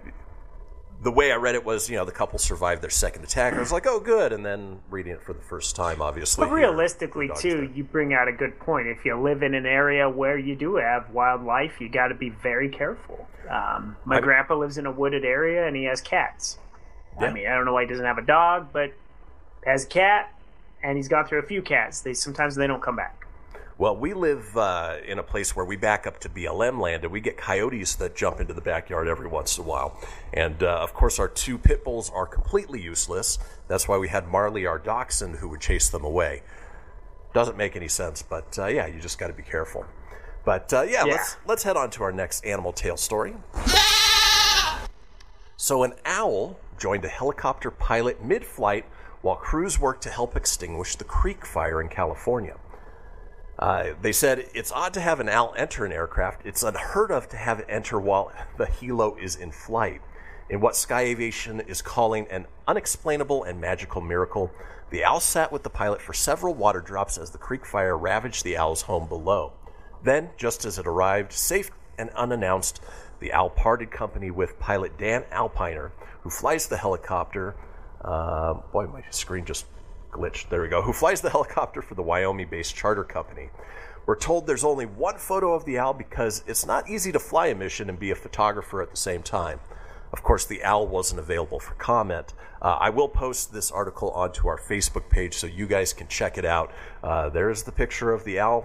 [1.00, 3.54] the way I read it was, you know, the couple survived their second attack.
[3.54, 6.44] I was like, oh, good, and then reading it for the first time, obviously.
[6.44, 7.76] But realistically, too, dead.
[7.76, 8.88] you bring out a good point.
[8.88, 12.30] If you live in an area where you do have wildlife, you got to be
[12.30, 13.28] very careful.
[13.48, 16.58] Um, my I- grandpa lives in a wooded area and he has cats.
[17.20, 17.28] Yeah.
[17.28, 18.92] I mean, I don't know why he doesn't have a dog, but
[19.64, 20.32] has a cat,
[20.82, 22.00] and he's gone through a few cats.
[22.00, 23.26] They sometimes they don't come back.
[23.78, 27.12] Well, we live uh, in a place where we back up to BLM land, and
[27.12, 29.96] we get coyotes that jump into the backyard every once in a while.
[30.32, 33.38] And uh, of course, our two pit bulls are completely useless.
[33.68, 36.42] That's why we had Marley, our dachshund, who would chase them away.
[37.34, 39.86] Doesn't make any sense, but uh, yeah, you just got to be careful.
[40.44, 41.12] But uh, yeah, Yeah.
[41.12, 43.34] let's let's head on to our next animal tale story.
[45.56, 48.86] So, an owl joined a helicopter pilot mid flight
[49.22, 52.56] while crews worked to help extinguish the creek fire in California.
[53.58, 56.46] Uh, they said it's odd to have an owl enter an aircraft.
[56.46, 60.00] It's unheard of to have it enter while the helo is in flight.
[60.48, 64.50] In what Sky Aviation is calling an unexplainable and magical miracle,
[64.90, 68.44] the owl sat with the pilot for several water drops as the creek fire ravaged
[68.44, 69.52] the owl's home below.
[70.02, 72.80] Then, just as it arrived, safe and unannounced,
[73.20, 75.90] the owl parted company with pilot Dan Alpiner,
[76.22, 77.56] who flies the helicopter.
[78.02, 79.66] Uh, boy, my screen just
[80.10, 80.48] glitched.
[80.48, 80.82] There we go.
[80.82, 83.50] Who flies the helicopter for the Wyoming based charter company.
[84.06, 87.48] We're told there's only one photo of the owl because it's not easy to fly
[87.48, 89.60] a mission and be a photographer at the same time.
[90.12, 92.32] Of course, the owl wasn't available for comment.
[92.62, 96.38] Uh, I will post this article onto our Facebook page so you guys can check
[96.38, 96.72] it out.
[97.02, 98.64] Uh, there's the picture of the owl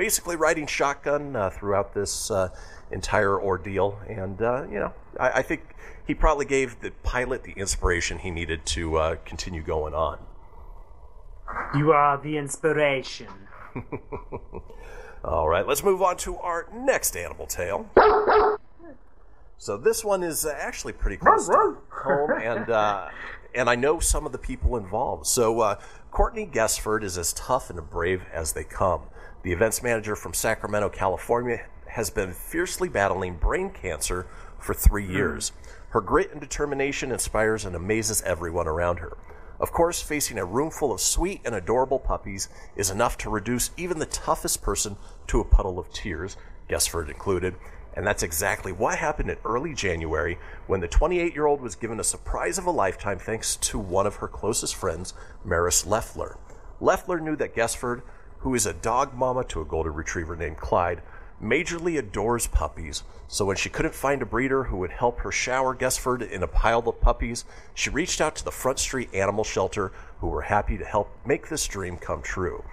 [0.00, 2.48] basically riding shotgun uh, throughout this uh,
[2.90, 4.00] entire ordeal.
[4.08, 5.76] And, uh, you know, I, I think
[6.06, 10.18] he probably gave the pilot the inspiration he needed to uh, continue going on.
[11.76, 13.28] You are the inspiration.
[15.24, 17.88] All right, let's move on to our next animal tale.
[19.58, 23.08] So this one is uh, actually pretty close to home, and uh,
[23.54, 25.26] and I know some of the people involved.
[25.26, 29.02] So uh, Courtney Guessford is as tough and brave as they come.
[29.42, 34.26] The events manager from Sacramento, California, has been fiercely battling brain cancer
[34.58, 35.52] for three years.
[35.90, 39.16] Her grit and determination inspires and amazes everyone around her.
[39.60, 43.70] Of course, facing a room full of sweet and adorable puppies is enough to reduce
[43.76, 44.96] even the toughest person
[45.26, 47.56] to a puddle of tears, Guessford included.
[47.92, 52.00] And that's exactly what happened in early January when the 28 year old was given
[52.00, 55.12] a surprise of a lifetime thanks to one of her closest friends,
[55.44, 56.38] Maris Leffler.
[56.80, 58.02] Leffler knew that Guessford,
[58.38, 61.02] who is a dog mama to a golden retriever named Clyde,
[61.42, 63.02] majorly adores puppies.
[63.28, 66.48] So when she couldn't find a breeder who would help her shower Guessford in a
[66.48, 70.76] pile of puppies, she reached out to the Front Street Animal Shelter, who were happy
[70.76, 72.64] to help make this dream come true.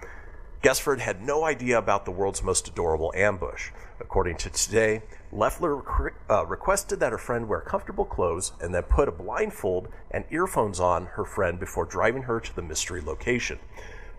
[0.60, 3.70] Guessford had no idea about the world's most adorable ambush.
[4.00, 8.82] According to Today, Leffler requ- uh, requested that her friend wear comfortable clothes and then
[8.82, 13.60] put a blindfold and earphones on her friend before driving her to the mystery location.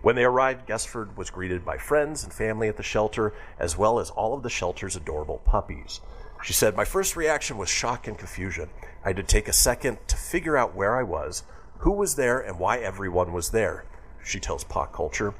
[0.02, 3.98] When they arrived, Guessford was greeted by friends and family at the shelter, as well
[3.98, 6.00] as all of the shelter's adorable puppies.
[6.42, 8.70] She said, My first reaction was shock and confusion.
[9.04, 11.42] I had to take a second to figure out where I was,
[11.78, 13.84] who was there, and why everyone was there,
[14.24, 15.34] she tells Pop Culture.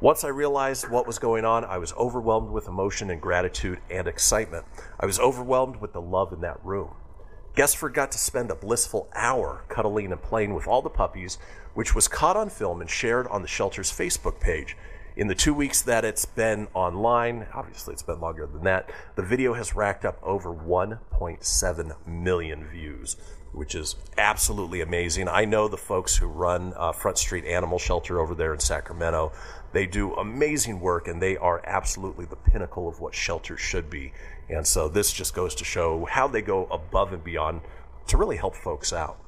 [0.00, 4.06] Once I realized what was going on, I was overwhelmed with emotion and gratitude and
[4.06, 4.66] excitement.
[5.00, 6.94] I was overwhelmed with the love in that room.
[7.54, 11.38] Guessford got to spend a blissful hour cuddling and playing with all the puppies,
[11.72, 14.76] which was caught on film and shared on the shelter's Facebook page.
[15.16, 19.22] In the two weeks that it's been online, obviously it's been longer than that, the
[19.22, 23.16] video has racked up over 1.7 million views,
[23.52, 25.28] which is absolutely amazing.
[25.28, 29.30] I know the folks who run uh, Front Street Animal Shelter over there in Sacramento.
[29.72, 34.12] They do amazing work and they are absolutely the pinnacle of what shelters should be.
[34.48, 37.60] And so this just goes to show how they go above and beyond
[38.08, 39.20] to really help folks out.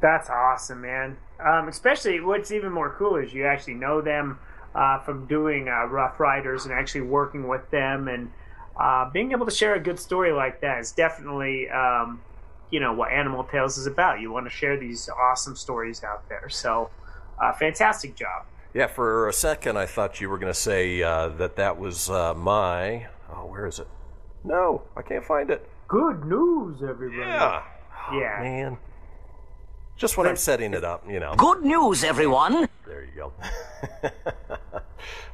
[0.00, 1.18] That's awesome, man.
[1.38, 4.40] Um, especially what's even more cool is you actually know them
[4.74, 8.30] uh, from doing uh, Ruff Riders and actually working with them and
[8.78, 12.20] uh, being able to share a good story like that is definitely, um,
[12.70, 14.20] you know, what Animal Tales is about.
[14.20, 16.48] You want to share these awesome stories out there.
[16.48, 16.90] So,
[17.40, 18.46] uh, fantastic job.
[18.74, 22.08] Yeah, for a second I thought you were going to say uh, that that was
[22.08, 23.08] uh, my.
[23.30, 23.88] Oh, where is it?
[24.44, 25.68] No, I can't find it.
[25.88, 27.28] Good news, everybody.
[27.28, 27.62] Yeah.
[28.12, 28.38] Yeah.
[28.40, 28.78] Man.
[29.96, 31.34] Just when I'm setting it up, you know.
[31.36, 32.68] Good news, everyone.
[32.86, 33.32] There you go.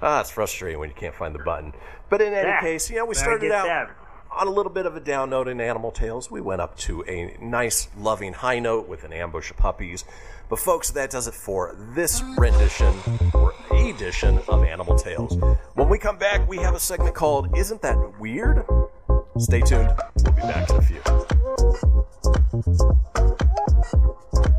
[0.03, 1.73] ah, it's frustrating when you can't find the button.
[2.11, 2.61] But in any Yeah.
[2.61, 3.91] case, you know, we started out that.
[4.31, 6.31] on a little bit of a down note in Animal Tales.
[6.31, 10.05] We went up to a nice, loving high note with an ambush of puppies.
[10.51, 12.95] But, folks, that does it for this rendition
[13.35, 15.37] or edition of Animal Tales.
[15.75, 18.65] When we come back, we have a segment called Isn't That Weird?
[19.39, 19.93] Stay tuned.
[20.25, 21.01] We'll be back in a few.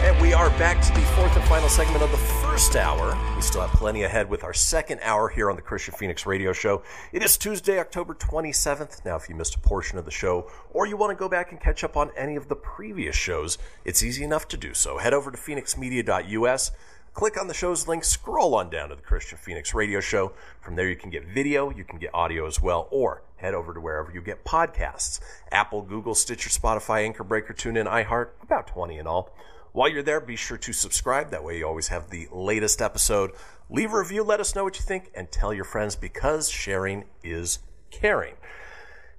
[0.00, 3.18] And we are back to the fourth and final segment of the first hour.
[3.36, 6.52] We still have plenty ahead with our second hour here on the Kristian Fenix Radio
[6.52, 6.82] Show.
[7.12, 9.04] It is Tuesday, October 27th.
[9.04, 11.52] Now, if you missed a portion of the show or you want to go back
[11.52, 14.98] and catch up on any of the previous shows, it's easy enough to do so.
[14.98, 16.72] Head over to fenixmedia.us.
[17.14, 20.32] Click on the show's link, scroll on down to the Kristian Fenix Radio Show.
[20.62, 23.74] From there, you can get video, you can get audio as well, or head over
[23.74, 28.96] to wherever you get podcasts Apple, Google, Stitcher, Spotify, Anchor Breaker, TuneIn, iHeart, about 20
[28.96, 29.30] in all.
[29.72, 31.30] While you're there, be sure to subscribe.
[31.30, 33.30] That way, you always have the latest episode.
[33.70, 37.06] Leave a review, let us know what you think, and tell your friends because sharing
[37.24, 38.34] is caring.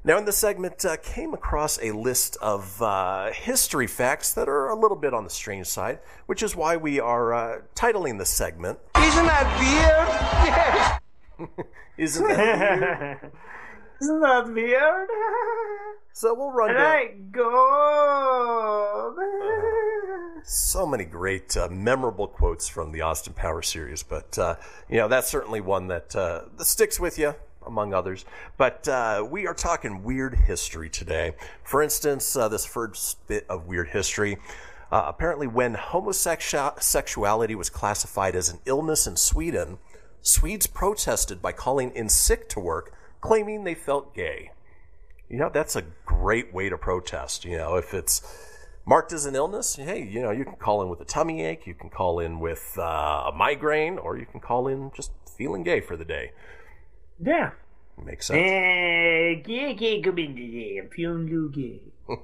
[0.04, 4.68] Now, in this segment, uh, came across a list of uh, history facts that are
[4.68, 8.30] a little bit on the strange side, which is why we are uh, titling this
[8.30, 8.78] segment.
[8.96, 11.00] Isn't that
[11.40, 11.50] weird?
[11.98, 13.32] Isn't that weird?
[14.02, 15.10] Isn't that weird?
[16.12, 18.93] So we'll run down I go.
[20.46, 24.56] So many great, uh, memorable quotes from the Austin Power series, but uh,
[24.90, 27.36] you know that's certainly one that uh, that sticks with you.
[27.66, 28.26] Among others,
[28.58, 31.32] but uh, we are talking weird history today.
[31.64, 34.38] For instance, uh, this first bit of weird history.
[34.92, 39.78] Uh, apparently, when homosexuality was classified as an illness in Sweden,
[40.22, 44.52] Swedes protested by calling in sick to work, claiming they felt gay.
[45.30, 47.46] You know, that's a great way to protest.
[47.46, 48.22] You know, if it's
[48.86, 51.66] marked as an illness, hey, you know, you can call in with a tummy ache,
[51.66, 52.82] you can call in with uh,
[53.28, 56.32] a migraine, or you can call in just feeling gay for the day.
[57.24, 57.52] Yeah.
[58.04, 58.40] Makes sense.
[58.40, 60.80] Eh, gay, gay, come in today.
[60.82, 61.82] I'm feeling gay.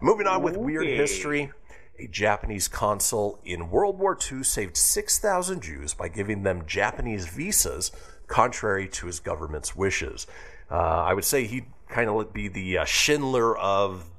[0.00, 0.96] Moving on with weird Okay.
[0.96, 1.52] history.
[1.98, 7.90] A Japanese consul in World War II saved 6,000 Jews by giving them Japanese visas,
[8.26, 10.26] contrary to his government's wishes.
[10.70, 14.10] Uh, I would say he'd kind of be the uh, Schindler of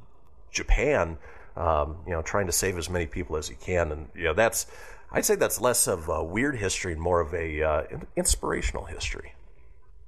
[0.51, 1.17] Japan,
[1.57, 3.91] um, you know, trying to save as many people as he can.
[3.91, 4.67] And, you know, that's,
[5.11, 7.83] I'd say that's less of a weird history and more of a uh,
[8.15, 9.33] inspirational history.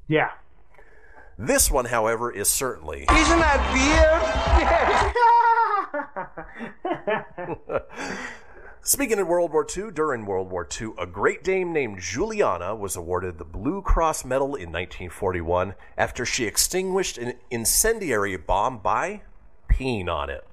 [0.08, 0.32] Yeah.
[1.38, 3.60] This one, however, is certainly Isn't that
[7.66, 7.84] weird?
[8.82, 12.96] Speaking of World War II, during World War II, a Great dame named Juliana was
[12.96, 19.22] awarded the Blue Cross Medal in 1941 after she extinguished an incendiary bomb by
[19.70, 20.46] peeing on it.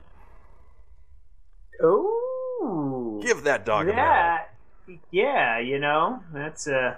[1.83, 3.21] Ooh.
[3.25, 4.05] Give that dog a medal.
[4.05, 4.39] Yeah.
[5.11, 6.97] Yeah, you know, that's uh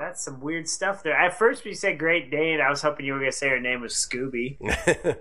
[0.00, 1.14] that's some weird stuff there.
[1.14, 3.80] At first we said Great Dane, I was hoping you were gonna say her name
[3.80, 4.56] was Scooby.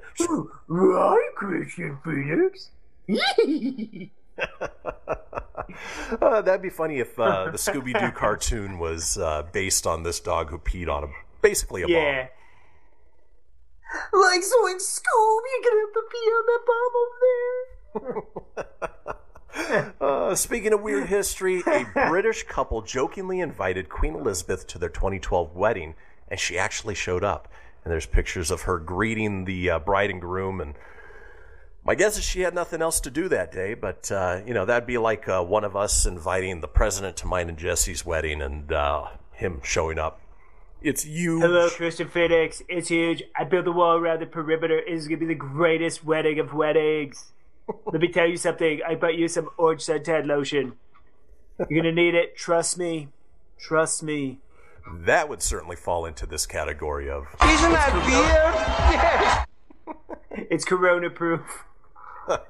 [0.68, 2.70] right, Kristian Fenix.
[6.22, 10.20] Uh, that'd be funny if uh, the Scooby Doo cartoon was uh, based on this
[10.20, 11.14] dog who peed on him.
[11.41, 12.28] Basically a yeah.
[14.14, 17.80] Like so in Scooby, you're gonna have to pee on that bomb over there.
[19.99, 25.55] Uh, speaking of weird history, a British couple jokingly invited Queen Elizabeth to their 2012
[25.55, 25.95] wedding,
[26.27, 27.47] and she actually showed up.
[27.83, 30.61] and there's pictures of her greeting the uh, bride and groom.
[30.61, 30.75] And
[31.83, 34.65] my guess is she had nothing else to do that day, but uh, you know
[34.65, 38.41] that'd be like uh, one of us inviting the president to mine and Jesse's wedding,
[38.41, 40.19] and uh, him showing up.
[40.81, 41.41] It's huge.
[41.41, 42.61] Hello, Kristian Fenix.
[42.67, 43.23] It's huge.
[43.35, 44.79] I built a wall around the perimeter.
[44.79, 47.31] It's gonna be the greatest wedding of weddings.
[47.86, 48.82] Let me tell you something.
[48.88, 50.74] I bought you some orange suntan lotion.
[51.69, 52.36] You're gonna need it.
[52.36, 53.09] Trust me.
[53.59, 54.39] Trust me.
[54.91, 58.97] That would certainly fall into this category of Isn't that beer?
[58.97, 59.47] Yes.
[60.49, 61.65] It's Corona proof.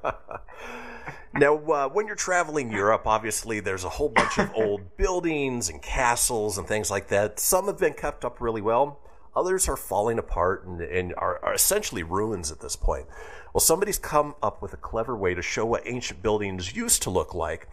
[1.34, 5.82] Now, uh, when you're traveling Europe, obviously there's a whole bunch of old buildings and
[5.82, 7.39] castles and things like that.
[7.39, 8.99] Some have been kept up really well.
[9.34, 13.05] Others are falling apart and, and are, are essentially ruins at this point.
[13.54, 17.10] Well, somebody's come up with a clever way to show what ancient buildings used to
[17.10, 17.68] look like.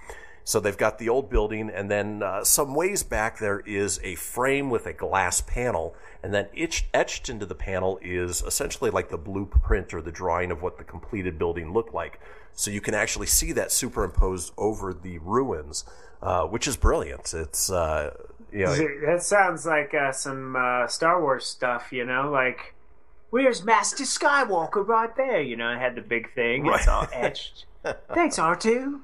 [0.45, 4.14] So they've got the old building, and then uh, some ways back there is a
[4.14, 9.11] frame with a glass panel, and then etched, etched into the panel is essentially like
[9.11, 12.18] the blueprint or the drawing of what the completed building looked like.
[12.55, 15.85] So you can actually see that superimposed over the ruins,
[16.22, 17.35] uh, which is brilliant.
[17.35, 18.16] It's uh,
[18.51, 18.74] you know,
[19.07, 22.74] That sounds like uh, some uh, Star Wars stuff, you know, like
[23.31, 25.41] where's Master Skywalker right there?
[25.41, 26.66] You know, it had the big thing.
[26.66, 26.89] It's Right.
[26.89, 27.66] all etched.
[28.14, 29.03] Thanks, R two.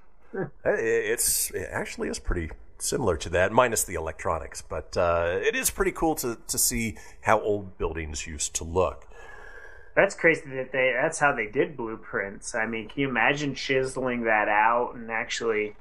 [0.64, 4.62] it's it actually is pretty similar to that, minus the electronics.
[4.62, 9.06] But uh, it is pretty cool to to see how old buildings used to look.
[9.94, 10.92] That's crazy that they.
[11.00, 12.54] That's how they did blueprints.
[12.54, 15.76] I mean, can you imagine chiseling that out and actually?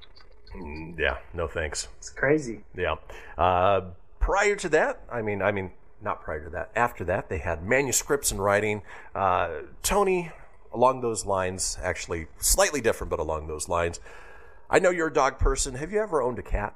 [0.56, 1.88] Mm, Yeah, no thanks.
[1.98, 2.64] It's crazy.
[2.76, 2.96] Yeah.
[3.40, 3.82] Uh,
[4.20, 5.72] prior to that, I mean, I mean,
[6.04, 6.72] not prior to that.
[6.76, 8.82] After that, they had manuscripts and writing.
[9.16, 10.32] Uh, Tony,
[10.74, 14.00] along those lines, actually slightly different, but along those lines.
[14.70, 15.76] I know you're a dog person.
[15.76, 16.76] Have you ever owned a cat?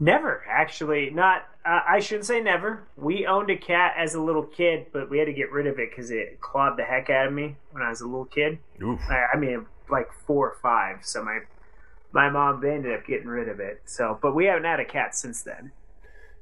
[0.00, 1.10] Never actually.
[1.10, 1.46] Not.
[1.64, 2.84] Uh, I shouldn't say never.
[2.96, 5.78] We owned a cat as a little kid, but we had to get rid of
[5.78, 8.58] it because it clawed the heck out of me when I was a little kid.
[8.82, 9.00] Oof.
[9.10, 10.98] I, I mean, like four or five.
[11.02, 11.40] So my
[12.12, 13.82] my mom ended up getting rid of it.
[13.86, 15.72] So, but we haven't had a cat since then.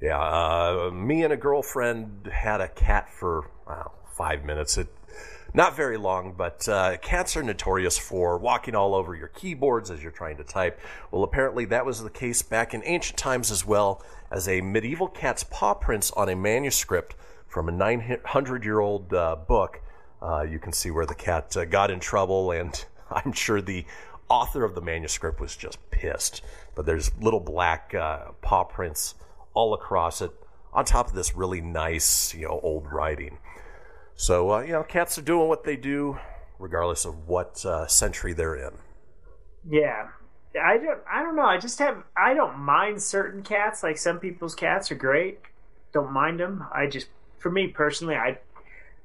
[0.01, 3.51] Yeah, uh, me and a girlfriend had a cat for
[4.17, 4.79] five minutes.
[4.79, 4.89] It
[5.55, 10.03] not very long, but uh, cats are notorious for walking all over your keyboards as
[10.03, 10.79] you're trying to type.
[11.11, 15.09] Well, apparently that was the case back in ancient times as well, as a medieval
[15.09, 17.15] cat's paw prints on a manuscript
[17.49, 19.81] from a 900-year-old uh, book.
[20.21, 23.87] Uh, you can see where the cat uh, got in trouble, and I'm sure the
[24.29, 26.43] author of the manuscript was just pissed.
[26.75, 29.15] But there's little black uh, paw prints
[29.57, 30.31] all across it,
[30.73, 33.39] on top of this really nice, you know, old writing.
[34.15, 36.19] So, uh, you know, cats are doing what they do,
[36.59, 38.75] regardless of what uh, century they're in.
[39.69, 40.09] Yeah.
[40.63, 41.01] I don't.
[41.11, 41.45] I don't know.
[41.45, 42.03] I just have.
[42.17, 43.83] I don't mind certain cats.
[43.83, 45.41] Like some people's cats are great.
[45.93, 46.65] Don't mind them.
[46.73, 48.39] I just, for me personally, I.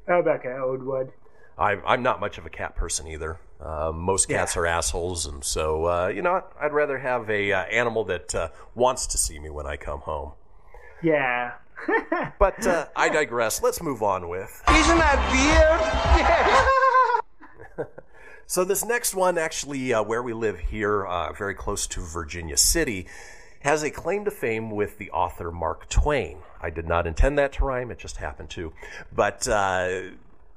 [0.07, 1.11] I'm not gonna one.
[1.57, 3.37] I, I'm not much of a cat person either.
[3.59, 6.43] Uh, most cats are assholes, and so uh, you know.
[6.59, 9.99] I'd rather have a uh, animal that uh, wants to see me when I come
[9.99, 10.31] home.
[11.01, 11.53] Yeah.
[12.37, 13.61] But uh, I digress.
[13.63, 14.63] Let's move on with.
[14.69, 15.17] Isn't that
[17.77, 17.87] beer?
[18.51, 22.57] So this next one, actually, uh, where we live here, uh, very close to Virginia
[22.57, 23.07] City,
[23.61, 26.39] has a claim to fame with the author Mark Twain.
[26.61, 28.73] I did not intend that to rhyme; it just happened to.
[29.15, 30.01] But uh,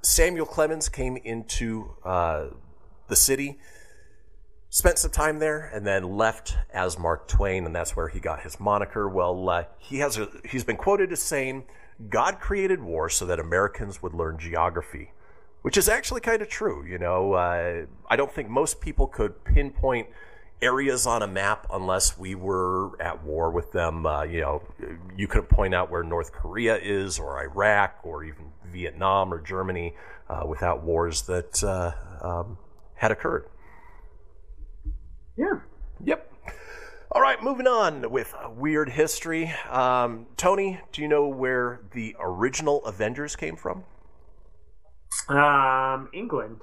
[0.02, 2.46] Samuel Clemens came into uh,
[3.06, 3.60] the city,
[4.74, 8.42] spent some time there, and then left as Mark Twain, and that's where he got
[8.42, 9.08] his moniker.
[9.08, 11.64] Well, uh, he has a, he's been quoted as saying,
[12.10, 15.12] "God created war so that Americans would learn geography."
[15.62, 16.84] which is actually kind of true.
[16.84, 20.08] You know, uh, I don't think most people could pinpoint
[20.60, 24.04] areas on a map unless we were at war with them.
[24.04, 24.62] Uh, you know,
[25.16, 29.94] you couldn't point out where North Korea is, or Iraq, or even Vietnam or Germany
[30.28, 32.58] uh, without wars that uh, um,
[32.96, 33.46] had occurred.
[35.36, 35.60] Yeah.
[36.04, 36.30] Yep.
[37.12, 39.52] All right, moving on with weird history.
[39.70, 43.84] Um, Tony, do you know where the original Avengers came from?
[45.28, 46.60] Um, England.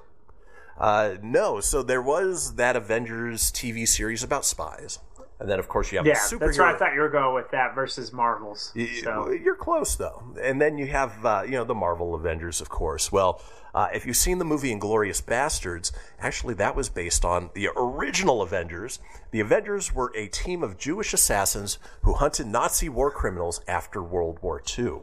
[0.77, 4.99] Uh, no, so there was that Avengers TV series about spies,
[5.41, 7.49] and then of course you have Yeah, that's where I thought you were going with
[7.51, 8.71] that versus Marvels.
[9.03, 12.69] So You're close though, and then you have uh, you know the Marvel Avengers, of
[12.69, 13.11] course.
[13.11, 13.41] Well,
[13.73, 18.41] uh, if you've seen the movie *Inglorious Bastards*, actually that was based on the original
[18.41, 18.99] Avengers.
[19.31, 24.39] The Avengers were a team of Jewish assassins who hunted Nazi war criminals after World
[24.41, 24.99] War II.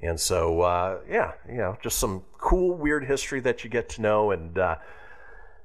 [0.00, 4.02] And so, uh, yeah, you know, just some cool, weird history that you get to
[4.02, 4.76] know, and uh,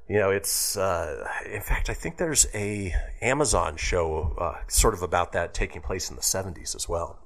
[0.10, 0.78] you know, it's.
[0.78, 5.82] Uh, in fact, I think there's a Amazon show uh, sort of about that taking
[5.82, 7.20] place in the '70s as well.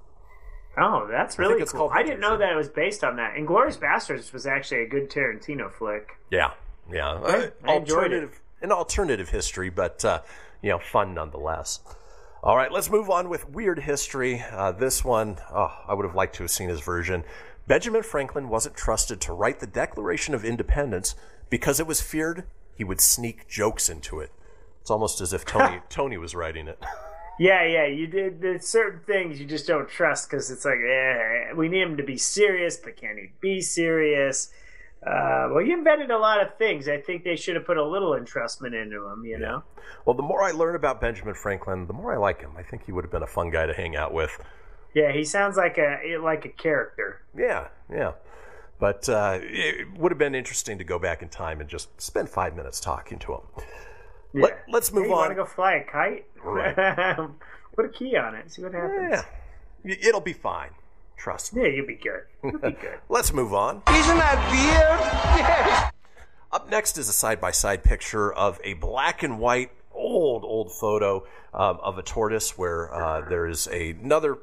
[0.77, 1.89] Oh, that's really it's cool.
[1.93, 3.31] I didn't know that it was based on that.
[3.31, 6.17] And Inglorious Bastards was actually a good Tarantino flick.
[6.31, 6.51] Yeah,
[6.91, 7.09] yeah.
[7.09, 10.21] I- Uh, I enjoyed alternative, an alternative history, but uh,
[10.61, 11.81] you know, fun nonetheless.
[12.43, 14.43] All right, let's move on with weird history.
[14.51, 17.23] Uh, this one, oh, I would have liked to have seen his version.
[17.67, 21.13] Benjamin Franklin wasn't trusted to write the Declaration of Independence
[21.51, 22.45] because it was feared
[22.75, 24.31] he would sneak jokes into it.
[24.81, 26.83] It's almost as if Tony Tony was writing it.
[27.39, 27.85] Yeah, yeah.
[27.85, 28.41] You did.
[28.41, 32.03] There's certain things you just don't trust because it's like, eh, we need him to
[32.03, 34.51] be serious, but can he be serious?
[35.05, 36.87] Uh, well, you invented a lot of things.
[36.87, 39.25] I think they should have put a little entrustment into him.
[39.25, 39.63] You know.
[40.05, 42.51] Well, the more I learn about Benjamin Franklin, the more I like him.
[42.57, 44.31] I think he would have been a fun guy to hang out with.
[44.93, 47.21] Yeah, he sounds like a like a character.
[47.35, 48.11] Yeah, yeah.
[48.81, 52.27] But uh, it would have been interesting to go back in time and just spend
[52.27, 53.41] five minutes talking to him.
[54.33, 54.41] Yeah.
[54.41, 55.19] Let, let's move hey, you on.
[55.19, 56.25] Want to go fly a kite?
[56.43, 56.75] Right.
[57.75, 58.51] Put a key on it.
[58.51, 59.23] See what happens.
[59.85, 60.71] Yeah, it'll be fine.
[61.15, 61.61] Trust me.
[61.61, 62.23] Yeah, you'll be good.
[62.43, 62.97] You'll be good.
[63.07, 63.83] Let's move on.
[63.87, 65.91] Isn't that weird?
[66.51, 70.71] Up next is a side by side picture of a black and white, old, old
[70.71, 74.39] photo um, of a tortoise where uh, there is a, another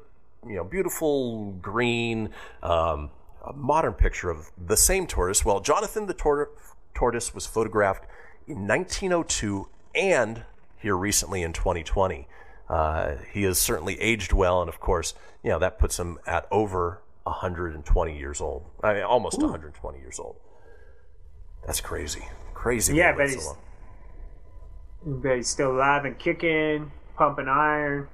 [0.47, 2.29] you know, beautiful green,
[2.63, 3.09] um,
[3.45, 5.43] a modern picture of the same tortoise.
[5.45, 6.51] Well, Jonathan the tor-
[6.93, 8.05] tortoise was photographed
[8.47, 10.43] in 1902 and
[10.77, 12.27] here recently in 2020.
[12.69, 15.13] Uh, he has certainly aged well, and of course,
[15.43, 18.65] you know that puts him at over 120 years old.
[18.83, 20.35] I mean, almost 120 years old.
[21.65, 22.95] That's crazy, crazy.
[22.95, 23.57] Yeah, but he's- so
[25.05, 28.07] but he's still alive and kicking, pumping iron,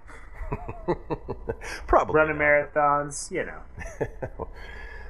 [1.87, 3.31] probably running marathons.
[3.31, 4.47] You know.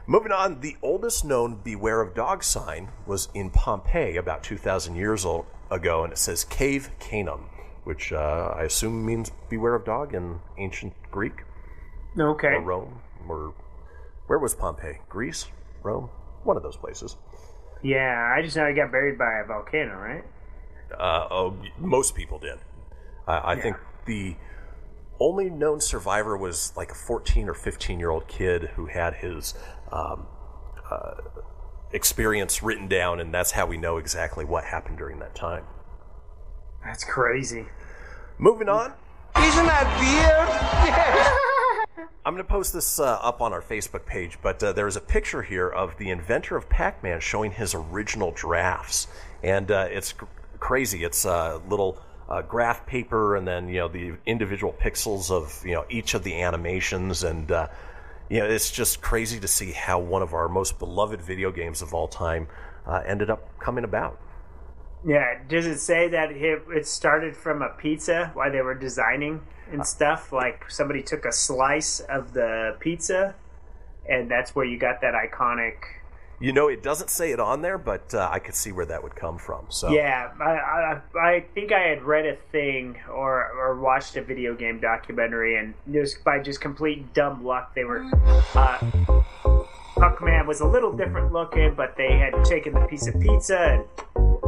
[0.07, 5.25] Moving on, the oldest known "Beware of Dog" sign was in Pompeii about 2,000 years
[5.25, 7.49] old ago, and it says Cave Canem,
[7.85, 11.41] which uh, I assume means "Beware of Dog" in ancient Greek
[12.19, 12.49] Okay.
[12.53, 13.53] or Rome, or
[14.27, 14.99] where was Pompeii?
[15.09, 15.47] Greece,
[15.81, 16.09] Rome,
[16.43, 17.17] one of those places.
[17.81, 20.23] Yeah, I just know he got buried by a volcano, right?
[20.91, 22.59] Uh, oh, most people did.
[23.27, 23.75] I I think
[24.05, 24.35] the
[25.19, 29.53] only known survivor was like a 14 or 15 year old kid who had his
[29.91, 30.27] um,
[30.89, 31.15] uh,
[31.91, 35.63] experience written down, and that's how we know exactly what happened during that time.
[36.83, 37.65] That's crazy.
[38.37, 38.93] Moving on.
[39.37, 39.99] Isn't that
[41.95, 42.09] weird?
[42.25, 45.01] I'm going to post this uh, up on our Facebook page, but uh, there's a
[45.01, 49.07] picture here of the inventor of Pac Man showing his original drafts.
[49.43, 50.25] And uh, it's cr-
[50.59, 51.03] crazy.
[51.03, 55.73] It's uh, little uh, graph paper and then, you know, the individual pixels of, you
[55.73, 57.23] know, each of the animations.
[57.23, 57.67] And, uh,
[58.29, 61.81] you know, it's just crazy to see how one of our most beloved video games
[61.81, 62.47] of all time
[62.85, 64.19] uh, ended up coming about.
[65.05, 69.41] Yeah, does it say that it, it started from a pizza while they were designing
[69.71, 70.31] and stuff?
[70.33, 73.35] Like somebody took a slice of the pizza,
[74.09, 75.75] and that's where you got that iconic.
[76.39, 79.01] You know, it doesn't say it on there, but uh, I could see where that
[79.01, 79.65] would come from.
[79.69, 84.21] So Yeah, I, I, I think I had read a thing or or watched a
[84.21, 88.05] video game documentary, and just by just complete dumb luck, they were.
[88.53, 88.79] Uh,
[90.45, 94.44] was a little different looking, but they had taken the piece of pizza and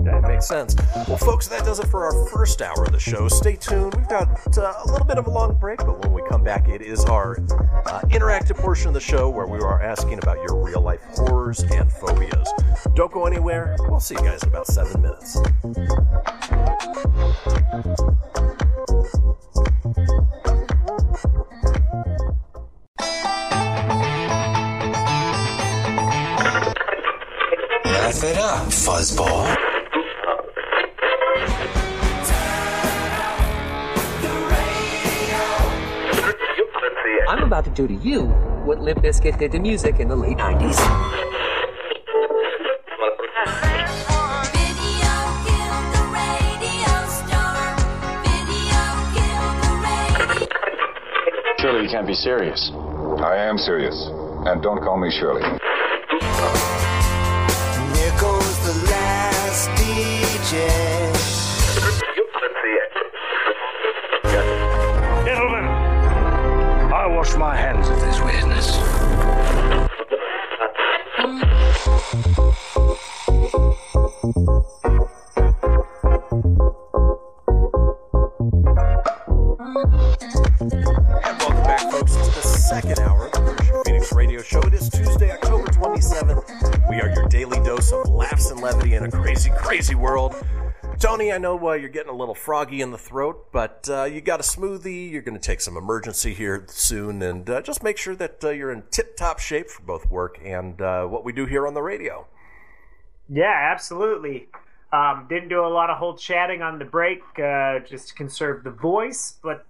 [0.00, 0.76] That makes sense.
[1.08, 3.28] Well, folks, that does it for our first hour of the show.
[3.28, 3.94] Stay tuned.
[3.94, 6.68] We've got uh, a little bit of a long break, but when we come back,
[6.68, 7.38] it is our
[7.86, 11.60] uh, interactive portion of the show where we are asking about your real life horrors
[11.60, 12.48] and phobias.
[12.94, 13.76] Don't go anywhere.
[13.80, 15.38] We'll see you guys in about seven minutes.
[28.22, 29.56] Laugh it up, fuzzball.
[37.28, 38.26] I'm about to do to you
[38.64, 40.78] what Limp Bizkit did to music in the late 90s.
[44.52, 45.12] Video
[45.42, 47.74] killed the radio star.
[48.22, 48.82] Video
[49.18, 50.46] killed the radio.
[51.58, 52.70] Surely you can't be serious.
[53.18, 53.96] I am serious.
[54.46, 55.42] And don't call me Shirley.
[60.52, 60.91] DJ.
[91.32, 94.38] I know uh, you're getting a little froggy in the throat, but uh, you got
[94.38, 95.10] a smoothie.
[95.10, 98.50] You're going to take some emergency here soon, and uh, just make sure that uh,
[98.50, 101.80] you're in tip-top shape for both work and uh, what we do here on the
[101.80, 102.26] radio.
[103.30, 104.48] Yeah, absolutely.
[104.92, 108.62] Um, didn't do a lot of whole chatting on the break, uh, just to conserve
[108.62, 109.36] the voice.
[109.42, 109.64] But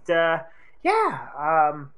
[0.83, 1.91] yeah, um,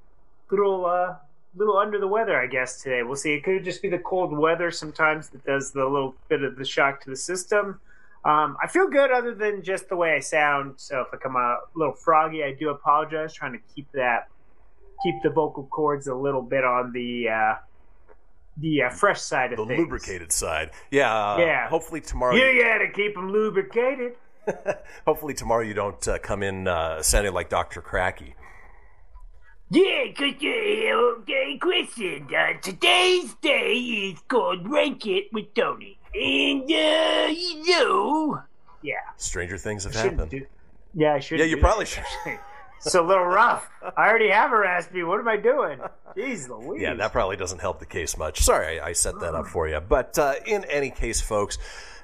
[0.51, 1.17] little
[1.55, 3.01] little under the weather, I guess today.
[3.01, 3.33] We'll see.
[3.33, 6.65] It could just be the cold weather sometimes that does the little bit of the
[6.65, 7.79] shock to the system.
[8.25, 10.73] Um, I feel good other than just the way I sound.
[10.77, 13.33] So if I come out a little froggy, I do apologize.
[13.33, 14.27] Trying to keep that
[15.03, 17.53] keep the vocal cords a little bit on the uh,
[18.57, 19.79] the uh, fresh side of The things.
[19.79, 20.71] lubricated side.
[20.89, 21.13] Yeah.
[21.13, 21.69] uh, Yeah.
[21.69, 22.33] Hopefully tomorrow.
[22.35, 24.13] You gotta keep them lubricated.
[25.05, 27.81] Hopefully tomorrow you don't uh, come in uh, sounding like Dr.
[27.81, 28.35] Cracky.
[29.71, 32.27] Yeah, cause uh, okay, question.
[32.35, 38.41] Uh, today's day is called Rank It with Tony, and uh, you know,
[38.81, 40.29] yeah, Stranger things have happened.
[40.31, 40.45] do-
[40.93, 41.39] Yeah, I should.
[41.39, 42.39] Yeah, you probably that, should.
[42.85, 43.67] It's a little rough.
[43.97, 45.01] I already have a raspy.
[45.01, 45.79] What am I doing?
[46.15, 46.81] Jeez Louise.
[46.81, 48.41] Yeah, that probably doesn't help the case much.
[48.41, 49.79] Sorry, I, I set that up for you.
[49.79, 51.57] But uh, in any case, folks,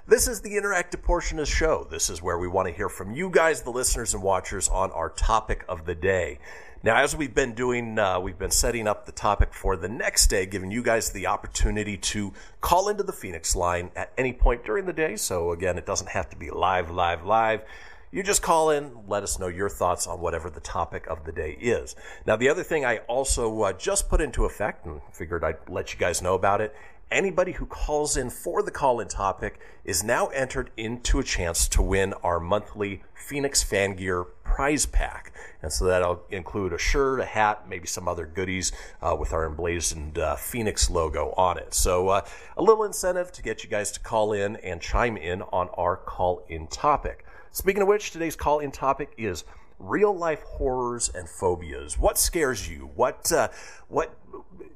[0.07, 1.86] this is the interactive portion of the show.
[1.91, 4.89] This is where we want to hear from you guys, the listeners and watchers, on
[4.91, 6.39] our topic of the day.
[6.84, 10.27] Now, as we've been doing, uh, we've been setting up the topic for the next
[10.32, 14.65] day, giving you guys the opportunity to call into the Fenix line at any point
[14.65, 15.15] during the day.
[15.15, 17.61] So, again, it doesn't have to be live, live, live.
[18.09, 21.32] You just call in, let us know your thoughts on whatever the topic of the
[21.32, 21.95] day is.
[22.25, 25.93] Now, the other thing I also uh, just put into effect and figured I'd let
[25.93, 26.75] you guys know about it
[27.12, 31.68] anybody who calls in for the call in topic is now entered into a chance
[31.68, 35.34] to win our monthly Fenix Fan Gear prize pack.
[35.62, 39.45] And so that'll include a shirt, a hat, maybe some other goodies uh, with our
[39.45, 41.74] emblazoned uh, Fenix logo on it.
[41.74, 42.26] So uh,
[42.57, 45.97] a little incentive to get you guys to call in and chime in on our
[45.97, 47.26] call in topic.
[47.51, 49.43] Speaking of which, today's call in topic is
[49.78, 51.97] real life horrors and phobias.
[51.97, 52.91] What scares you?
[52.95, 53.49] What uh,
[53.88, 54.16] what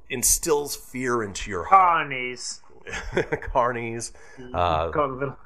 [0.09, 2.07] instills fear into your heart?
[2.07, 2.61] Carnies.
[3.15, 4.11] Carnies,
[4.53, 5.37] uh, Called little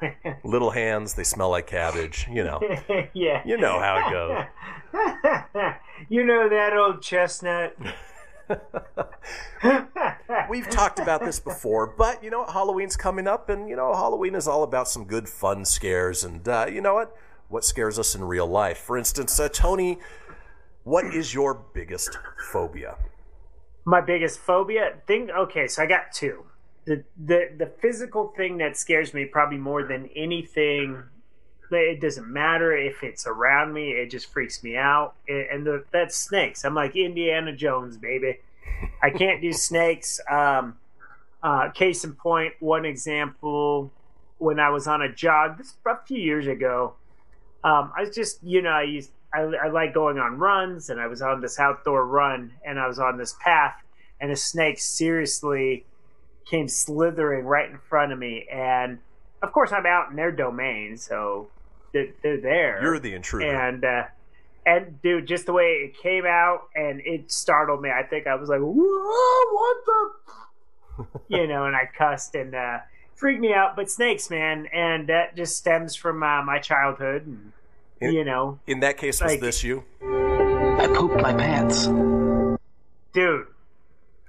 [0.44, 1.14] little hands.
[1.14, 2.28] They smell like cabbage.
[2.30, 2.60] You know,
[3.14, 3.42] yeah.
[3.46, 5.74] you know how it goes.
[6.10, 7.78] you know that old chestnut.
[10.50, 12.50] We've talked about this before, but you know what?
[12.50, 16.24] Halloween's coming up, and you know Halloween is all about some good fun scares.
[16.26, 17.16] And uh, you know what?
[17.48, 18.80] What scares us in real life?
[18.80, 19.98] For instance, uh, Tony,
[20.84, 22.18] what is your biggest
[22.52, 22.98] phobia?
[23.90, 25.32] My biggest phobia thing.
[25.32, 26.44] Okay, so I got two.
[26.86, 31.02] The the the physical thing that scares me probably more than anything.
[31.72, 35.16] It doesn't matter if it's around me; it just freaks me out.
[35.28, 36.66] And the, that's snakes.
[36.66, 38.38] I'm like Indiana Jones, baby.
[39.02, 40.20] I can't do snakes.
[40.30, 40.78] Um,
[41.42, 43.92] uh, case in point, one example:
[44.38, 46.94] when I was on a jog, this a few years ago,
[47.64, 51.00] um, I was just, you know, I used, I, I like going on runs, and
[51.00, 53.76] I was on this outdoor run, and I was on this path,
[54.20, 55.86] and a snake seriously
[56.46, 59.00] came slithering right in front of me, and
[59.42, 61.50] of course I'm out in their domain, so
[61.94, 62.80] they're, they're there.
[62.82, 63.56] You're the intruder.
[63.56, 64.04] and uh,
[64.66, 67.90] and dude, just the way it came out, and it startled me.
[67.90, 72.80] I think I was like, "Whoa, what the?" you know, and I cussed and uh,
[73.16, 73.76] freaked me out.
[73.76, 77.52] But snakes, man, and that just stems from uh, my childhood, and
[78.02, 79.84] In- you know, In that case, was Like- this you?
[80.02, 81.88] I pooped my pants.
[83.14, 83.48] dude.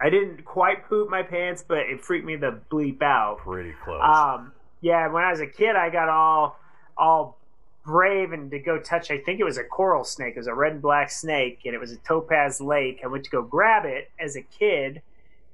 [0.03, 3.39] I didn't quite poop my pants, but it freaked me the bleep out.
[3.39, 4.01] Pretty close.
[4.03, 6.59] Um, yeah, when I was a kid, I got all
[6.97, 7.37] all
[7.85, 9.11] brave and to go touch.
[9.11, 10.35] I think it was a coral snake.
[10.37, 13.01] It was a red and black snake, and it was a topaz lake.
[13.05, 15.03] I went to go grab it as a kid,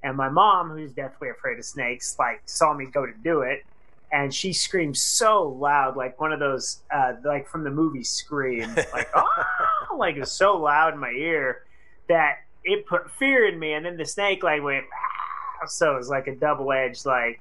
[0.03, 3.65] and my mom, who's deathly afraid of snakes, like saw me go to do it,
[4.13, 8.75] and she screamed so loud, like one of those, uh, like from the movie Scream,
[8.93, 11.65] like oh, like it was so loud in my ear
[12.09, 13.73] that it put fear in me.
[13.73, 17.41] And then the snake like went, "Ah," so it was like a double edged like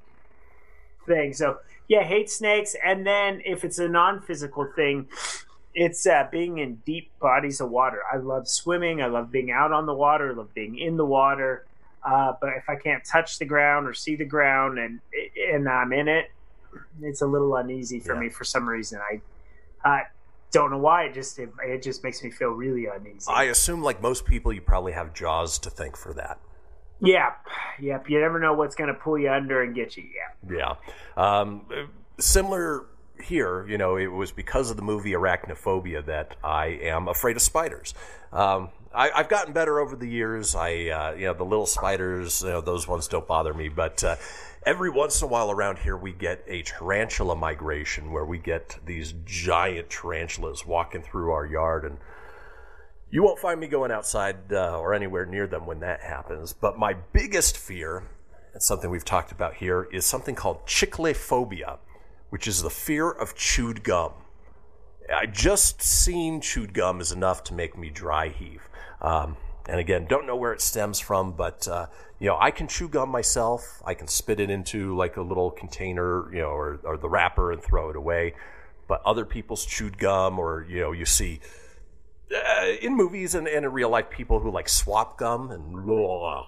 [1.06, 1.34] thing.
[1.34, 2.76] So yeah, hate snakes.
[2.84, 5.08] And then if it's a non-physical thing,
[5.76, 8.02] it's uh, being in deep bodies of water.
[8.12, 9.02] I love swimming.
[9.02, 10.32] I love being out on the water.
[10.32, 11.66] I love being in the water.
[12.04, 15.00] Uh, but if I can't touch the ground or see the ground and
[15.52, 16.32] and I'm in it,
[17.02, 18.22] it's a little uneasy for Yeah.
[18.22, 19.00] me for some reason.
[19.02, 19.22] I
[19.88, 20.04] uh,
[20.52, 21.04] don't know why.
[21.06, 23.30] It just it, it just makes me feel really uneasy.
[23.30, 26.40] I assume, like most people, you probably have Jaws to thank for that.
[27.02, 27.48] Yep,
[27.82, 28.10] yep.
[28.10, 30.06] You never know what's going to pull you under and get you.
[30.50, 30.76] Yeah.
[31.18, 31.40] Yeah.
[31.40, 32.86] Um, similar
[33.22, 37.42] here, you know, it was because of the movie Arachnophobia that I am afraid of
[37.42, 37.94] spiders.
[38.32, 40.56] Um, I, I've gotten better over the years.
[40.56, 43.68] I, uh, you know, the little spiders, you know, those ones don't bother me.
[43.68, 44.16] But uh,
[44.66, 48.78] every once in a while around here, we get a tarantula migration where we get
[48.86, 51.98] these giant tarantulas walking through our yard, and
[53.12, 56.54] you won't find me going outside uh, or anywhere near them when that happens.
[56.54, 58.04] But my biggest fear,
[58.54, 61.78] and something we've talked about here, is something called chiclephobia,
[62.30, 64.14] which is the fear of chewed gum.
[65.16, 68.68] I just seen chewed gum is enough to make me dry heave.
[69.02, 69.38] Um,
[69.68, 71.88] and again, don't know where it stems from, but uh,
[72.20, 73.82] you know, I can chew gum myself.
[73.86, 77.52] I can spit it into like a little container, you know, or, or the wrapper
[77.52, 78.36] and throw it away.
[78.88, 81.40] But other people's chewed gum, or you know, you see
[82.36, 86.46] uh, in movies and, and in real life people who like swap gum and ugh,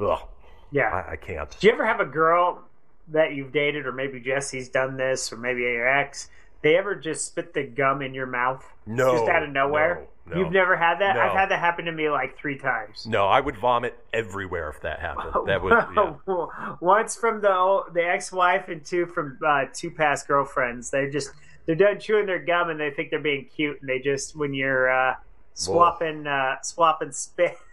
[0.00, 0.28] ugh,
[0.70, 0.88] Yeah.
[0.90, 1.50] I, I can't.
[1.60, 2.62] Do you ever have a girl
[3.08, 6.30] that you've dated, or maybe Jesse's done this, or maybe your ex?
[6.62, 8.64] They ever just spit the gum in your mouth?
[8.86, 9.96] No, Just out of nowhere?
[10.00, 10.36] no, no.
[10.38, 11.16] You've never had that?
[11.16, 11.22] No.
[11.22, 13.06] I've had that happen to me like three times.
[13.06, 15.32] No, I would vomit everywhere if that happened.
[15.46, 16.76] That would, yeah.
[16.80, 20.90] Once from the old, the ex-wife, and two from uh, two past girlfriends.
[20.90, 21.30] They just
[21.66, 24.54] they're done chewing their gum and they think they're being cute, and they just when
[24.54, 25.16] you're uh,
[25.54, 27.56] swapping uh, swapping spit.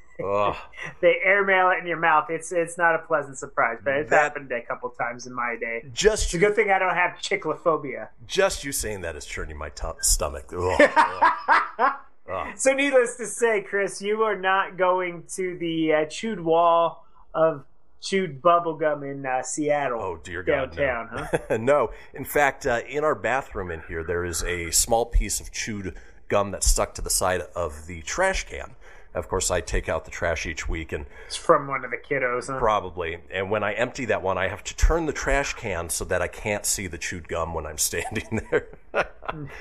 [1.02, 2.30] They airmail it in your mouth.
[2.30, 5.56] It's it's not a pleasant surprise, but it's That- happened a couple times in my
[5.60, 5.84] day.
[5.94, 8.10] Just It's a good thing I don't have chicklophobia.
[8.28, 10.54] Just you saying that is churning my tu stomach.
[10.56, 11.94] Ugh,
[12.32, 12.54] Ugh.
[12.56, 17.66] So, needless to say, Chris, you are not going to the uh, chewed wall of
[18.02, 20.02] chewed bubblegum in uh, Seattle.
[20.02, 21.40] Oh dear God, downtown, no.
[21.50, 21.58] huh?
[21.60, 21.92] no.
[22.14, 25.96] In fact, uh, in our bathroom in here, there is a small piece of chewed
[26.28, 28.76] gum that's stuck to the side of the trash can.
[29.14, 31.98] Of course, I take out the trash each week, and It's from one of the
[31.98, 32.48] kiddos.
[32.48, 32.60] Huh?
[32.60, 36.06] probably, and when I empty that one, I have to turn the trash can so
[36.06, 38.68] that I can't see the chewed gum when I'm standing there.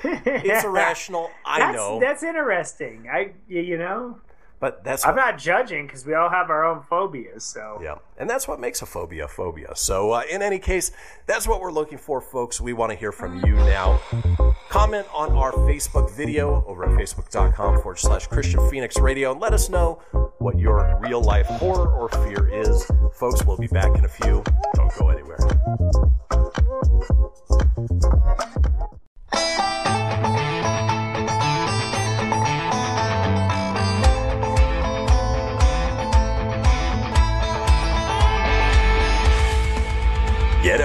[0.03, 3.07] it's irrational, I that's, know, That's interesting.
[3.11, 4.19] I, you know,
[4.61, 7.43] but that's I'm what- not judging because we all have our own phobias.
[7.43, 9.75] So, Yeah, and that's what makes a phobia a phobia.
[9.75, 10.91] So, uh, in any case,
[11.25, 12.61] that's what we're looking for, folks.
[12.61, 13.99] We want to hear from you now.
[14.69, 19.53] Comment on our Facebook video over at facebook.com forward slash Kristian Fenix Radio and let
[19.53, 19.99] us know
[20.37, 22.85] what your real life horror or fear is.
[23.15, 24.43] Folks, we'll be back in a few.
[24.75, 25.37] Don't go anywhere.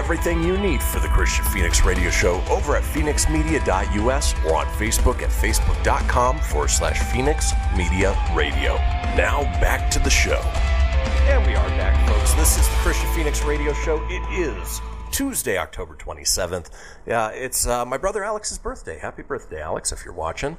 [0.06, 5.20] Everything you need for the Kristian Fenix Radio Show over at fenixmedia.us or on Facebook
[5.20, 8.76] at facebook.com forward slash Fenix Media Radio.
[9.16, 10.38] Now back to the show.
[11.26, 12.34] And we are back, folks.
[12.34, 14.00] This is the Kristian Fenix Radio Show.
[14.08, 14.80] It is
[15.16, 16.68] Tuesday, October 27th.
[17.06, 18.98] Yeah, it's uh, my brother Alex's birthday.
[18.98, 20.58] Happy birthday, Alex, if you're watching.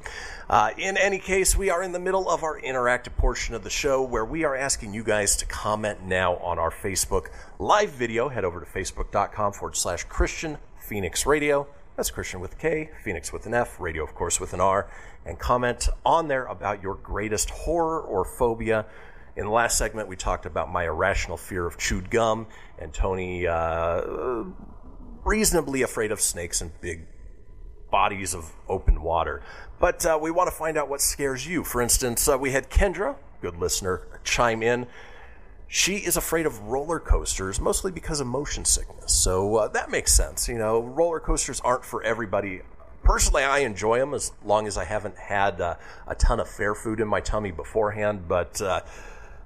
[0.50, 3.70] Uh, in any case, we are in the middle of our interactive portion of the
[3.70, 7.28] show where we are asking you guys to comment now on our Facebook
[7.60, 8.30] live video.
[8.30, 11.68] Head over to facebook.com forward slash Kristian Fenix Radio.
[11.94, 14.90] That's Kristian with K, Fenix with an F, radio, of course, with an R,
[15.24, 18.86] and comment on there about your greatest horror or phobia.
[19.38, 22.48] In the last segment, we talked about my irrational fear of chewed gum,
[22.80, 24.02] and Tony uh,
[25.24, 27.06] reasonably afraid of snakes and big
[27.88, 29.40] bodies of open water.
[29.78, 31.62] But uh, we want to find out what scares you.
[31.62, 34.88] For instance, uh, we had Kendra, good listener, chime in.
[35.68, 39.12] She is afraid of roller coasters, mostly because of motion sickness.
[39.12, 40.48] So uh, that makes sense.
[40.48, 42.62] You know, roller coasters aren't for everybody.
[43.04, 45.76] Personally, I enjoy them as long as I haven't had uh,
[46.08, 48.26] a ton of fair food in my tummy beforehand.
[48.26, 48.80] But uh,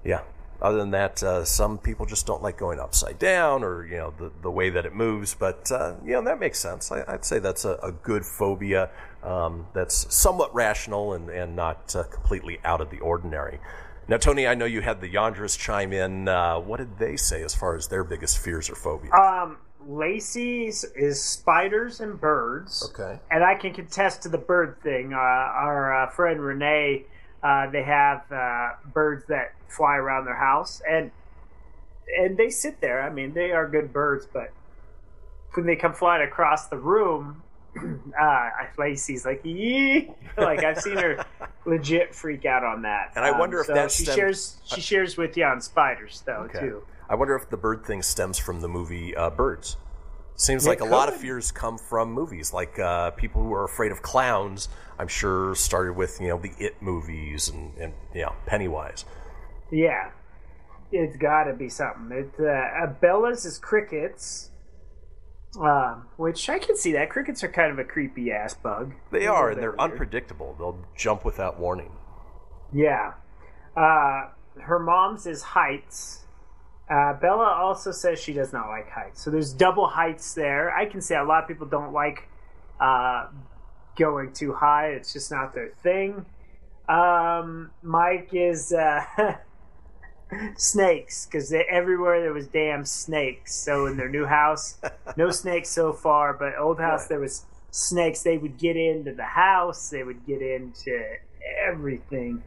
[0.04, 0.22] yeah,
[0.60, 4.14] other than that, uh, some people just don't like going upside down or you know
[4.16, 5.34] the, the way that it moves.
[5.34, 6.92] But uh, you know that makes sense.
[6.92, 8.90] I, I'd say that's a, a good phobia
[9.22, 13.58] um, that's somewhat rational and, and not uh, completely out of the ordinary.
[14.08, 16.28] Now, Tony, I know you had the Yandras chime in.
[16.28, 19.12] Uh, what did they say as far as their biggest fears or phobias?
[19.12, 22.90] Um, Lacey's is spiders and birds.
[22.90, 23.18] Okay.
[23.30, 25.12] And I can contest to the bird thing.
[25.12, 27.04] Uh, our uh, friend Renee,
[27.42, 31.10] uh, they have uh, birds that fly around their house, and
[32.18, 33.02] and they sit there.
[33.02, 34.52] I mean, they are good birds, but
[35.54, 37.42] when they come flying across the room,
[38.20, 40.10] uh, Lacey's like, Yee!
[40.36, 41.24] like I've seen her
[41.66, 43.12] legit freak out on that.
[43.16, 46.22] And I wonder if so that she stem- shares she shares with you on spiders
[46.26, 46.60] though Okay.
[46.60, 46.82] too.
[47.08, 49.76] I wonder if the bird thing stems from the movie uh, Birds.
[50.34, 53.64] Seems It like a lot of fears come from movies, like uh, people who are
[53.64, 54.68] afraid of clowns.
[54.98, 59.04] I'm sure started with you know the It movies and, and you know Pennywise.
[59.72, 60.10] Yeah,
[60.92, 62.16] it's got to be something.
[62.16, 64.50] It uh, uh, Bella's is crickets.
[65.60, 68.94] Um, which I can see that crickets are kind of a creepy ass bug.
[69.10, 69.80] They are, and they're weird.
[69.80, 70.54] unpredictable.
[70.58, 71.92] They'll jump without warning.
[72.72, 73.14] Yeah.
[73.76, 74.28] Uh,
[74.60, 76.20] her mom's is heights.
[76.88, 79.22] Uh, Bella also says she does not like heights.
[79.22, 80.74] So there's double heights there.
[80.74, 82.28] I can say a lot of people don't like
[82.80, 83.28] uh,
[83.98, 84.88] going too high.
[84.88, 86.24] It's just not their thing.
[86.88, 89.04] Um, Mike is uh,
[90.56, 93.54] snakes because everywhere there was damn snakes.
[93.54, 94.78] So in their new house,
[95.16, 98.22] no snakes so far, but old house there was snakes.
[98.22, 99.90] They would get into the house.
[99.90, 101.02] They would get into
[101.66, 102.42] everything.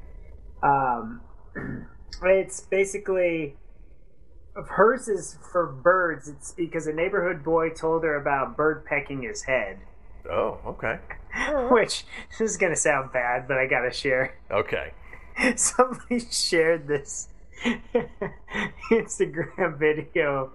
[0.63, 1.21] Um,
[2.23, 3.55] it's basically
[4.55, 6.27] of hers is for birds.
[6.29, 9.79] It's because a neighborhood boy told her about bird pecking his head.
[10.29, 10.99] Oh, okay.
[11.69, 14.35] Which this is gonna sound bad, but I gotta share.
[14.49, 14.93] Okay.
[15.55, 17.27] Somebody shared this
[18.91, 20.51] Instagram video.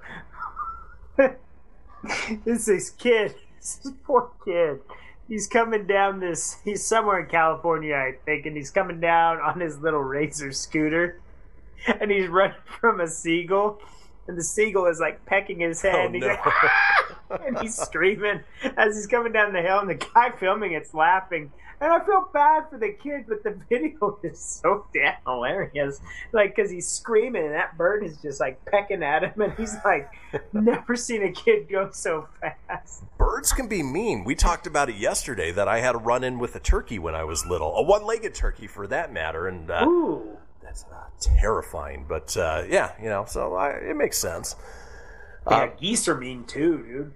[2.44, 4.80] this kid, this is poor kid.
[5.28, 6.56] He's coming down this.
[6.64, 11.20] He's somewhere in California, I think, and he's coming down on his little razor scooter,
[12.00, 13.80] and he's running from a seagull,
[14.30, 16.28] and the seagull is like pecking his head, Oh, and he's no.
[16.28, 18.40] like, "Ah!" and he's screaming
[18.76, 21.52] as he's coming down the hill, and the guy filming it's laughing.
[21.82, 25.98] And I feel bad for the kid, but the video is so damn hilarious.
[26.30, 29.74] Like, because he's screaming, and that bird is just like pecking at him, and he's
[29.84, 30.10] like,
[30.52, 33.04] never seen a kid go so fast.
[33.16, 34.24] Birds can be mean.
[34.24, 37.14] We talked about it yesterday that I had a run in with a turkey when
[37.14, 40.36] I was little, a one legged turkey for that matter, and uh, Ooh.
[40.70, 42.06] That's uh, terrifying.
[42.08, 44.56] But uh, yeah, you know, so I, it makes sense.
[45.50, 47.12] Yeah, geese are mean too, dude.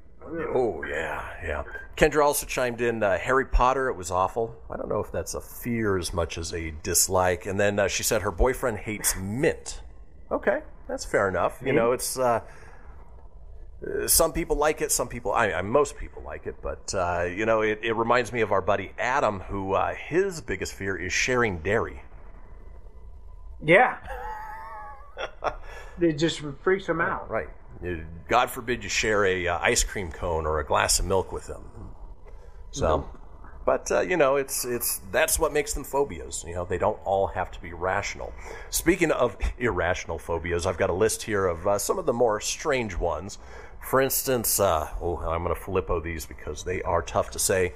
[0.55, 1.64] Oh yeah, yeah.
[1.96, 3.02] Kendra also chimed in.
[3.02, 4.57] Uh, Harry Potter, it was awful.
[4.70, 7.46] I don't know if that's a fear as much as a dislike.
[7.46, 9.80] And then uh, she said her boyfriend hates mint.
[10.32, 11.61] Okay, that's fair enough.
[11.64, 12.40] You know, it's uh,
[13.84, 17.24] uh, some people like it, some people, I, I most people like it, but uh,
[17.24, 20.96] you know, it, it reminds me of our buddy Adam, who uh, his biggest fear
[20.96, 22.02] is sharing dairy.
[23.65, 23.97] Yeah.
[26.01, 27.31] it just freaks them out.
[27.31, 27.49] Right.
[28.29, 31.47] God forbid you share a uh, ice cream cone or a glass of milk with
[31.47, 31.65] them.
[32.71, 33.09] So,
[33.65, 36.45] but uh, you know, it's it's that's what makes them phobias.
[36.47, 38.33] You know, they don't all have to be rational.
[38.71, 42.41] Speaking of irrational phobias, I've got a list here of uh, some of the more
[42.41, 43.39] strange ones.
[43.81, 47.75] For instance, uh, oh, I'm going to filippo these because they are tough to say.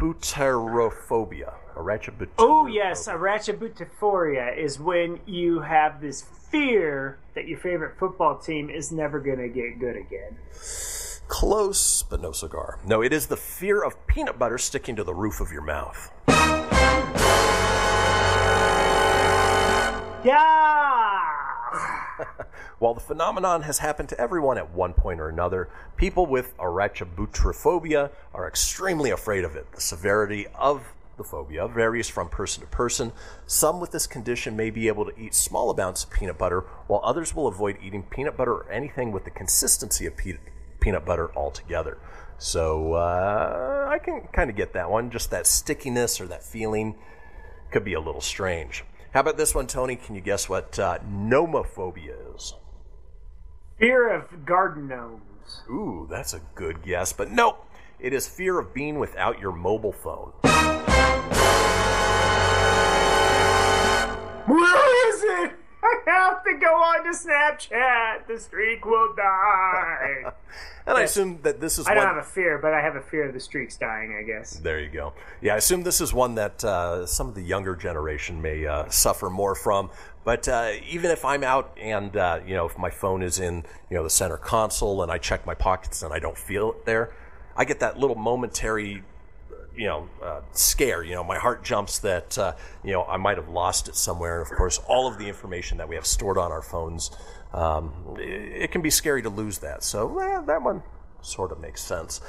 [0.00, 1.54] Arachibutyrophobia.
[1.76, 2.28] Arachibutyrophobia.
[2.38, 8.90] Oh yes, arachibutophoria is when you have this fear that your favorite football team is
[8.90, 10.36] never going to get good again.
[11.28, 12.78] Close, but no cigar.
[12.84, 16.10] No, it is the fear of peanut butter sticking to the roof of your mouth.
[20.24, 21.20] Yeah.
[22.80, 25.68] While the phenomenon has happened to everyone at one point or another,
[25.98, 29.70] people with arachibutyrophobia are extremely afraid of it.
[29.72, 33.12] The severity of the phobia varies from person to person.
[33.46, 37.02] Some with this condition may be able to eat small amounts of peanut butter, while
[37.04, 40.38] others will avoid eating peanut butter or anything with the consistency of pe-
[40.80, 41.98] peanut butter altogether.
[42.38, 45.10] So uh, I can kind of get that one.
[45.10, 46.94] Just that stickiness or that feeling
[47.72, 48.84] could be a little strange.
[49.12, 49.96] How about this one, Tony?
[49.96, 52.54] Can you guess what uh, nomophobia is?
[53.80, 55.62] Fear of garden gnomes.
[55.70, 57.66] Ooh, that's a good guess, but nope.
[57.98, 60.32] It is fear of being without your mobile phone.
[64.46, 65.52] Where is it?
[65.82, 68.26] I have to go on to Snapchat.
[68.28, 70.32] The streak will die.
[70.86, 72.14] And I assume that this is I don't one.
[72.14, 74.16] have a fear, but I have a fear of the streaks dying.
[74.18, 74.54] I guess.
[74.54, 75.12] There you go.
[75.40, 78.88] Yeah, I assume this is one that uh, some of the younger generation may uh,
[78.88, 79.90] suffer more from.
[80.24, 83.64] But uh, even if I'm out and uh, you know if my phone is in
[83.88, 86.84] you know the center console and I check my pockets and I don't feel it
[86.84, 87.14] there,
[87.56, 89.02] I get that little momentary
[89.76, 91.02] you know uh, scare.
[91.02, 92.52] You know, my heart jumps that uh,
[92.84, 94.40] you know I might have lost it somewhere.
[94.40, 97.10] And of course, all of the information that we have stored on our phones,
[97.52, 99.82] um, it, it can be scary to lose that.
[99.82, 100.82] So eh, that one
[101.22, 102.20] sort of makes sense.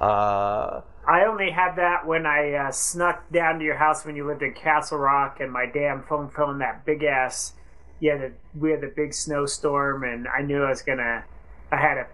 [0.00, 4.26] Uh, I only had that when I uh, snuck down to your house when you
[4.26, 7.54] lived in Castle Rock, and my damn phone fell in that big ass.
[8.00, 11.24] Yeah, the, we had the big snowstorm, and I knew I was gonna.
[11.70, 12.06] I had a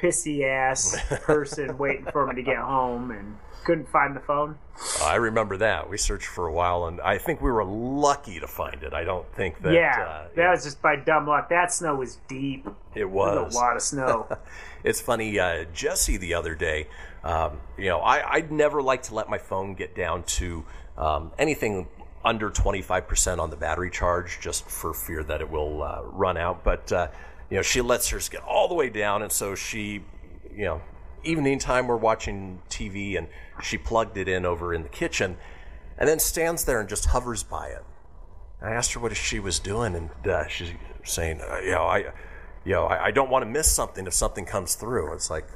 [0.00, 4.58] pissy ass person waiting for me to get home, and couldn't find the phone.
[5.02, 5.88] I remember that.
[5.88, 8.92] We searched for a while, and I think we were lucky to find it.
[8.92, 11.48] I don't think that yeah, uh, that was just by dumb luck.
[11.48, 12.66] That snow was deep.
[12.66, 14.28] it There was a lot of snow.
[14.84, 16.88] it's funny, uh, Jesse the other day.
[17.24, 20.64] Um, you know, I, I'd never like to let my phone get down to
[20.96, 21.88] um, anything
[22.24, 26.62] under 25% on the battery charge, just for fear that it will uh, run out.
[26.62, 27.08] But uh,
[27.50, 30.02] you know, she lets hers get all the way down, and so she
[30.56, 30.80] you know,
[31.24, 33.28] evening time we're watching TV and
[33.62, 35.36] she plugged it in over in the kitchen
[35.98, 37.84] and then stands there and just hovers by it.
[38.62, 40.72] I asked her what she was doing and uh, she's
[41.02, 41.98] saying, uh, you know, I,
[42.64, 45.12] you know, I, I don't want to miss something if something comes through.
[45.12, 45.46] It's like,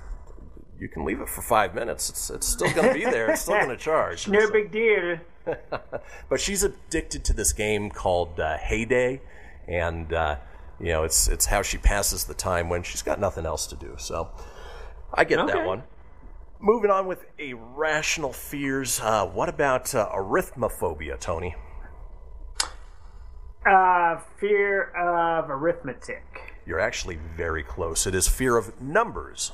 [0.79, 2.09] you can leave it for five minutes.
[2.09, 3.31] It's, it's still going to be there.
[3.31, 4.29] It's still going to charge.
[4.29, 5.19] No big deal.
[6.29, 9.23] but she's addicted to this game called uh, Hay Day,
[9.67, 10.37] and uh,
[10.79, 13.77] you know it's it's how she passes the time when she's got nothing else to
[13.77, 13.95] do.
[13.99, 14.29] So
[15.15, 15.53] I get Okay.
[15.55, 15.85] that one.
[16.61, 19.01] Moving on with irrational fears.
[19.01, 21.55] Uh, what about uh, arithmophobia, Tony?
[23.65, 26.25] Uh, fear of arithmetic.
[26.67, 28.07] You're actually very close.
[28.07, 29.53] It is fear of numbers.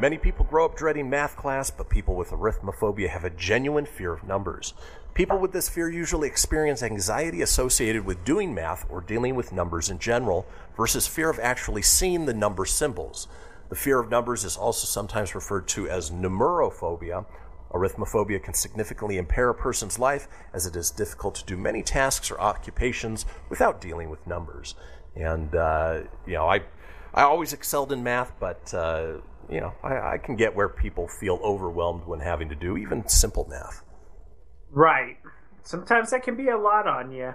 [0.00, 4.14] Many people grow up dreading math class, but people with arithmophobia have a genuine fear
[4.14, 4.72] of numbers.
[5.12, 9.90] People with this fear usually experience anxiety associated with doing math or dealing with numbers
[9.90, 13.28] in general versus fear of actually seeing the number symbols.
[13.68, 17.26] The fear of numbers is also sometimes referred to as numerophobia.
[17.70, 22.30] Arithmophobia can significantly impair a person's life as it is difficult to do many tasks
[22.30, 24.76] or occupations without dealing with numbers.
[25.14, 26.62] And, uh, you know, I,
[27.12, 29.18] I always excelled in math, but, uh,
[29.50, 33.06] you know, I, I can get where people feel overwhelmed when having to do even
[33.08, 33.82] simple math.
[34.70, 35.16] Right.
[35.62, 37.34] Sometimes that can be a lot on you.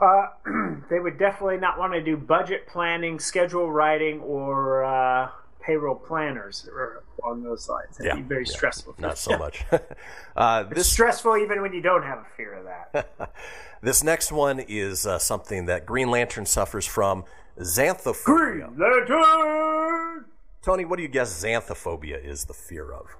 [0.00, 0.26] Uh,
[0.90, 5.30] they would definitely not want to do budget planning, schedule writing, or uh,
[5.60, 7.98] payroll planners or along those lines.
[8.00, 8.96] It'd Yeah, be very yeah, stressful.
[8.98, 9.64] Not so much.
[10.36, 13.34] uh, It's this stressful even when you don't have a fear of that.
[13.82, 17.24] this next one is uh, something that Green Lantern suffers from:
[17.58, 18.24] xanthophobia.
[18.24, 20.24] Green Lantern!
[20.64, 23.14] Tony, what do you guess xanthophobia is the fear of?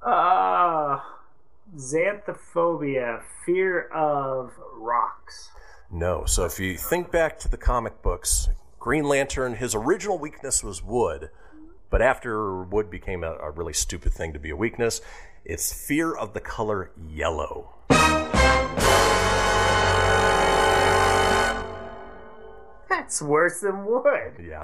[0.00, 1.00] Uh,
[1.76, 5.50] xanthophobia, fear of rocks.
[5.90, 6.24] No.
[6.26, 10.80] So if you think back to the comic books, Green Lantern, his original weakness was
[10.80, 11.30] wood,
[11.90, 15.00] but after wood became a, a really stupid thing to be a weakness,
[15.44, 17.74] it's fear of the color yellow.
[23.10, 24.34] That's worse than wood.
[24.40, 24.62] Yeah.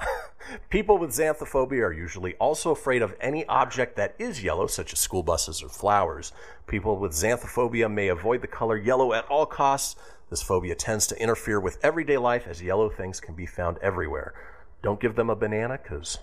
[0.69, 4.99] People with xanthophobia are usually also afraid of any object that is yellow, such as
[4.99, 6.31] school buses or flowers.
[6.65, 9.97] People with xanthophobia may avoid the color yellow at all costs.
[10.29, 14.33] This phobia tends to interfere with everyday life as yellow things can be found everywhere.
[14.81, 16.19] Don't give them a banana because,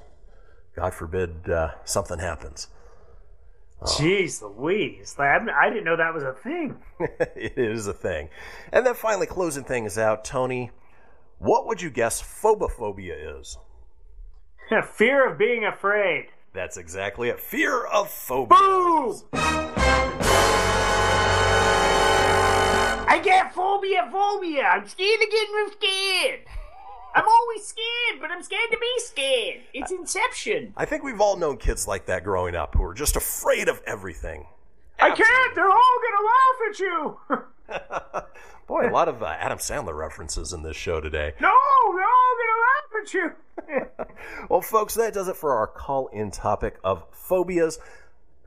[0.74, 2.68] God forbid, uh, something happens.
[3.82, 5.14] Jeez Louise.
[5.18, 6.78] I didn't know that was a thing.
[7.36, 8.30] it is a thing.
[8.72, 10.70] And then finally, closing things out, Tony,
[11.38, 13.58] what would you guess phobophobia is?
[14.94, 16.28] fear of being afraid.
[16.52, 17.40] That's exactly it.
[17.40, 18.56] Fear of phobia.
[18.56, 19.20] Boom!
[23.06, 24.62] I get phobia, phobia.
[24.62, 26.40] I'm scared of getting scared.
[27.14, 29.62] I'm always scared, but I'm scared to be scared.
[29.72, 30.74] It's Inception.
[30.76, 33.80] I think we've all known kids like that growing up who are just afraid of
[33.86, 34.46] everything.
[34.98, 35.54] I can't!
[35.54, 37.18] They're all gonna laugh at you!
[38.66, 41.34] Boy, a lot of uh, Adam Sandler references in this show today.
[41.40, 41.50] No,
[41.94, 43.32] they're all gonna laugh at you!
[44.48, 47.78] Well, folks, that does it for our call in topic of phobias.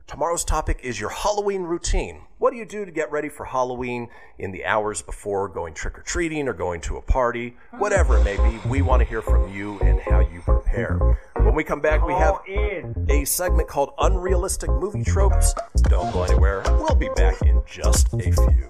[0.06, 2.22] Tomorrow's topic is your Halloween routine.
[2.38, 4.08] What do you do to get ready for Halloween
[4.38, 7.56] in the hours before going trick or treating or going to a party?
[7.78, 10.98] Whatever it may be, we want to hear from you and how you prepare.
[11.48, 12.40] When we come back, we have
[13.08, 15.54] a segment called Unrealistic Movie Tropes.
[15.84, 16.62] Don't go anywhere.
[16.66, 18.68] We'll be back in just a few.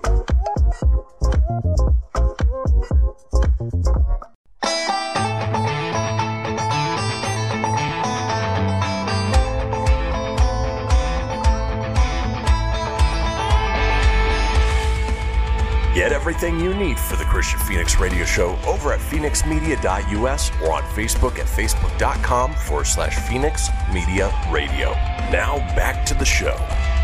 [16.20, 21.38] Everything you need for the Kristian Fenix Radio Show over at fenixmedia.us or on Facebook
[21.38, 24.94] at facebook.com forward slash Fenix Media Radio.
[25.30, 26.56] Now back to the show.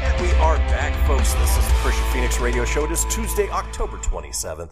[0.02, 1.32] And we are back, folks.
[1.34, 2.86] This is the Kristian Fenix Radio Show.
[2.86, 4.70] It is Tuesday, October 27th.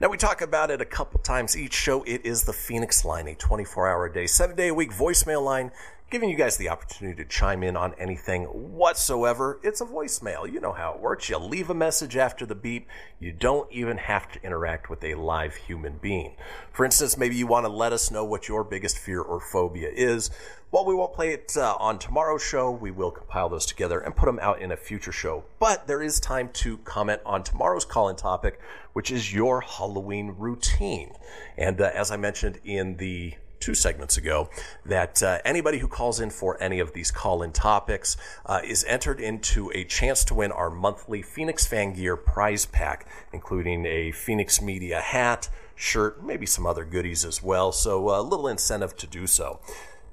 [0.00, 2.02] Now, we talk about it a couple times each show.
[2.04, 5.44] It is the Fenix line, a 24 hour a day, seven day a week voicemail
[5.44, 5.70] line,
[6.12, 9.58] giving you guys the opportunity to chime in on anything whatsoever.
[9.62, 10.50] It's a voicemail.
[10.52, 11.30] You know how it works.
[11.30, 12.86] You leave a message after the beep.
[13.18, 16.36] You don't even have to interact with a live human being.
[16.70, 19.88] For instance, maybe you want to let us know what your biggest fear or phobia
[19.88, 20.30] is.
[20.70, 22.70] Well, we won't play it uh, on tomorrow's show.
[22.70, 25.44] We will compile those together and put them out in a future show.
[25.58, 28.60] But there is time to comment on tomorrow's call in topic,
[28.92, 31.14] which is your Halloween routine.
[31.56, 34.50] And uh, as I mentioned in the two segments ago
[34.84, 38.84] that uh, anybody who calls in for any of these call in topics uh, is
[38.84, 44.10] entered into a chance to win our monthly Fenix Fan Gear prize pack, including a
[44.10, 47.70] Fenix Media hat, shirt, maybe some other goodies as well.
[47.70, 49.60] So a little incentive to do so.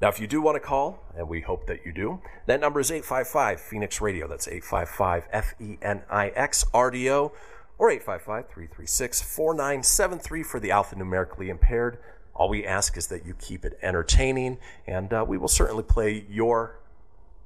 [0.02, 2.80] Now, if you do want to call, and we hope that you do, that number
[2.80, 4.28] is 855 Fenix Radio.
[4.28, 7.34] That's 855 F E N I X R D O
[7.78, 11.98] or 855 336 4973 for the alphanumerically impaired.
[12.40, 16.26] All we ask is that you keep it entertaining, and uh, we will certainly play
[16.30, 16.80] your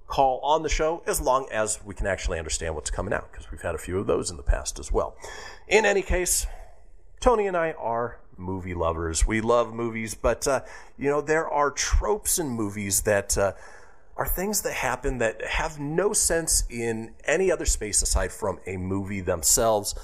[0.06, 3.50] call on the show as long as we can actually understand what's coming out, because
[3.52, 5.18] we've had a few of those in the past as well.
[5.68, 6.46] In any case,
[7.20, 9.26] Tony and I are movie lovers.
[9.26, 10.62] We love movies, but uh,
[10.96, 13.54] you know there are tropes in movies that uh,
[14.16, 18.78] are things that happen that have no sense in any other space aside from a
[18.78, 19.96] movie themselves.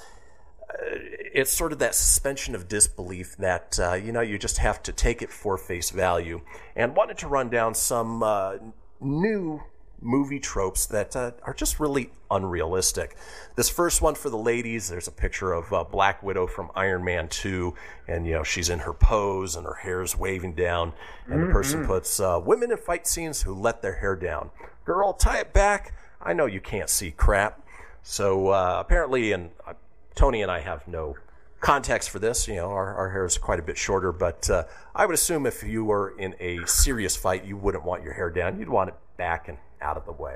[1.33, 4.91] It's sort of that suspension of disbelief that uh, you know you just have to
[4.91, 6.41] take it for face value.
[6.75, 8.55] And wanted to run down some uh,
[8.99, 9.61] new
[10.01, 13.17] movie tropes that uh, are just really unrealistic.
[13.57, 17.03] This first one for the ladies, there's a picture of uh, Black Widow from Iron
[17.03, 17.73] Man 2,
[18.07, 20.93] and you know she's in her pose and her hair's waving down,
[21.27, 21.87] and the person Mhm.
[21.87, 24.51] puts uh, women in fight scenes who let their hair down.
[24.85, 25.93] Girl, tie it back.
[26.21, 27.61] I know you can't see crap.
[28.01, 29.73] So uh, apparently, in uh,
[30.19, 31.15] Tony and I have no
[31.61, 32.45] context for this.
[32.45, 35.45] You know, our, our hair is quite a bit shorter, but uh, I would assume
[35.45, 38.59] if you were in a serious fight, you wouldn't want your hair down.
[38.59, 40.35] You'd want it back and out of the way.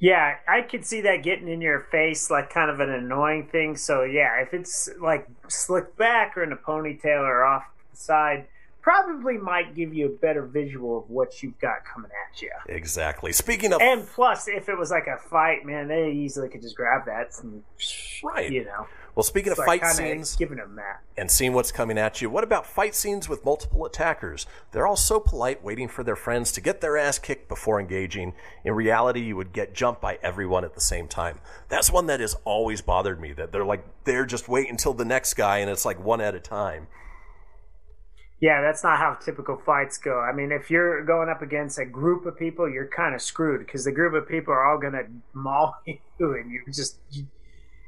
[0.00, 3.76] Yeah, I could see that getting in your face like kind of an annoying thing.
[3.76, 7.62] So yeah, if it's like slicked back or in a ponytail or off
[7.92, 8.48] the side,
[8.82, 12.50] probably might give you a better visual of what you've got coming at you.
[12.68, 13.32] Exactly.
[13.32, 16.76] Speaking of And plus, if it was like a fight, man, they easily could just
[16.76, 17.62] grab that and
[18.22, 18.86] right, you know.
[19.14, 21.02] Well, speaking It's of fight scenes, giving them that.
[21.18, 22.30] and seeing what's coming at you.
[22.30, 24.46] What about fight scenes with multiple attackers?
[24.72, 28.32] They're all so polite, waiting for their friends to get their ass kicked before engaging.
[28.64, 31.40] In reality, you would get jumped by everyone at the same time.
[31.68, 33.32] That's one that has always bothered me.
[33.34, 36.34] That they're like they're just wait until the next guy, and it's like one at
[36.34, 36.86] a time.
[38.42, 40.18] Yeah, that's not how typical fights go.
[40.18, 43.64] I mean, if you're going up against a group of people, you're kind of screwed
[43.64, 47.28] because the group of people are all going to maul you, and you just you,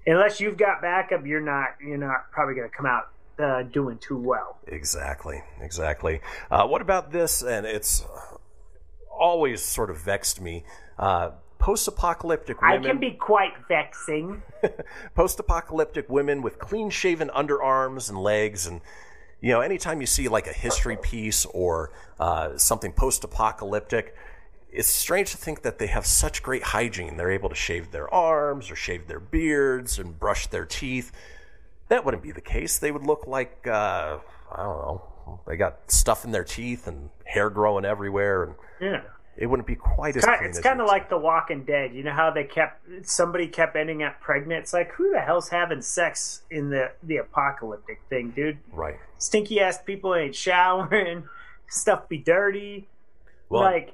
[0.06, 3.08] unless you've got backup, you're not you're not probably going to come out
[3.40, 4.60] uh, doing too well.
[4.68, 6.20] Exactly, exactly.
[6.52, 7.42] Uh, what about this?
[7.42, 8.06] And it's
[9.10, 10.62] always sort of vexed me.
[11.00, 14.40] Uh, post-apocalyptic I can be quite vexing.
[15.16, 18.80] post-apocalyptic women with clean-shaven underarms and legs and
[19.44, 24.16] you know anytime you see like a history piece or uh, something post-apocalyptic
[24.72, 27.16] it's strange to think that they have such great hygiene.
[27.16, 31.12] They're able to shave their arms or shave their beards and brush their teeth.
[31.90, 32.78] That wouldn't be the case.
[32.78, 34.18] They would look like uh,
[34.50, 39.02] i don't know they got stuff in their teeth and hair growing everywhere and Yeah.
[39.36, 41.92] It wouldn't be quite as It's kind of like The Walking Dead.
[41.94, 44.60] You know how they kept somebody kept ending up pregnant.
[44.62, 48.58] It's like who the hell's having sex in the the apocalyptic thing, dude?
[48.72, 51.24] right Stinky ass people ain't showering.
[51.68, 52.88] Stuff be dirty.
[53.48, 53.92] Well- like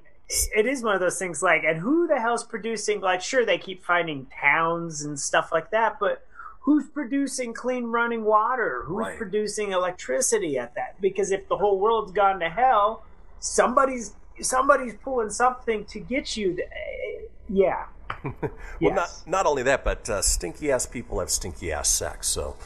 [0.55, 1.43] it is one of those things.
[1.43, 3.01] Like, and who the hell's producing?
[3.01, 6.25] Like, sure they keep finding towns and stuff like that, but
[6.61, 8.85] who's producing clean running water?
[8.87, 9.19] Who's Right.
[9.19, 11.01] producing electricity at that?
[11.01, 13.03] Because if the whole world's gone to hell,
[13.41, 16.55] somebody's somebody's pulling something to get you.
[16.57, 17.85] th- eh, yeah.
[18.81, 22.57] well not not only that but uh, stinky ass people have stinky ass sex so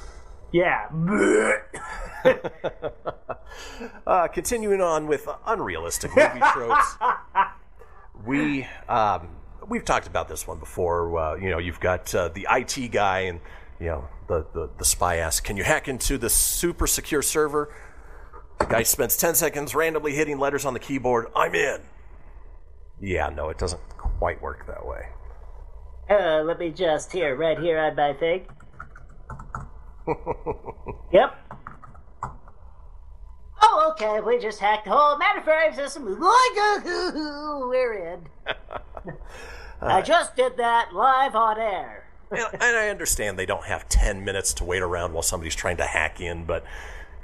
[0.53, 0.89] Yeah.
[4.07, 6.97] Uh, continuing on with unrealistic movie tropes,
[8.27, 9.29] we um,
[9.68, 11.16] we've talked about this one before.
[11.18, 13.41] Uh, you know, you've got uh, the IT guy and
[13.79, 17.72] you know the, the the spy asks, "Can you hack into the super secure server?"
[18.59, 21.27] The guy spends ten seconds randomly hitting letters on the keyboard.
[21.35, 21.81] I'm in.
[23.01, 25.09] Yeah, no, it doesn't quite work that way.
[26.09, 28.47] Uh, let me just here, right here on my thing.
[31.13, 31.35] Yep.
[33.63, 34.21] Oh, okay.
[34.21, 36.05] We just hacked the whole mainframe system.
[36.05, 38.29] We're in.
[39.81, 42.07] I just did that live on air.
[42.31, 45.78] and, and I understand they don't have 10 minutes to wait around while somebody's trying
[45.78, 46.65] to hack in, but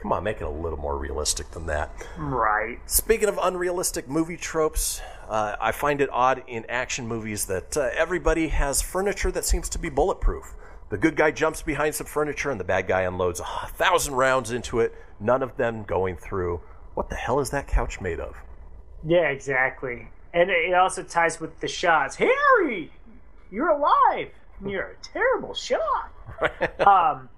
[0.00, 1.90] come on, make it a little more realistic than that.
[2.16, 2.78] Right.
[2.86, 7.90] Speaking of unrealistic movie tropes, uh, I find it odd in action movies that uh,
[7.94, 10.54] everybody has furniture that seems to be bulletproof.
[10.88, 14.50] The good guy jumps behind some furniture and the bad guy unloads a thousand rounds
[14.50, 16.60] into it, none of them going through.
[16.94, 18.34] What the hell is that couch made of?
[19.06, 20.08] Yeah, exactly.
[20.32, 22.16] And it also ties with the shots.
[22.16, 22.90] Harry,
[23.50, 24.30] you're alive.
[24.64, 26.12] You're a terrible shot.
[26.86, 27.28] um,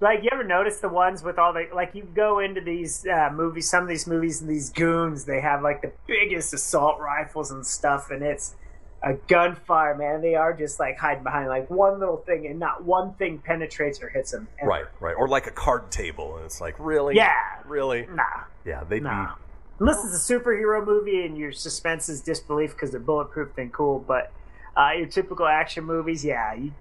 [0.00, 3.30] Like you ever notice the ones with all the like you go into these uh,
[3.32, 7.50] movies, some of these movies and these goons, they have like the biggest assault rifles
[7.50, 8.56] and stuff, and it's
[9.02, 10.22] a gunfire, man.
[10.22, 14.02] They are just like hiding behind like one little thing, and not one thing penetrates
[14.02, 14.48] or hits them.
[14.58, 14.68] ever.
[14.68, 15.14] Right, right.
[15.14, 17.16] Or like a card table, and it's like, really?
[17.16, 17.34] Yeah.
[17.66, 18.06] Really?
[18.10, 18.24] Nah.
[18.64, 19.34] Yeah, they'd Nah.
[19.78, 23.98] Unless it's a superhero movie and your suspense is disbelief because they're bulletproof, then cool.
[23.98, 24.30] But
[24.76, 26.72] uh, your typical action movies, yeah, you,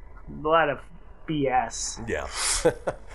[0.44, 0.80] a lot of
[1.26, 2.06] BS.
[2.10, 2.28] Yeah.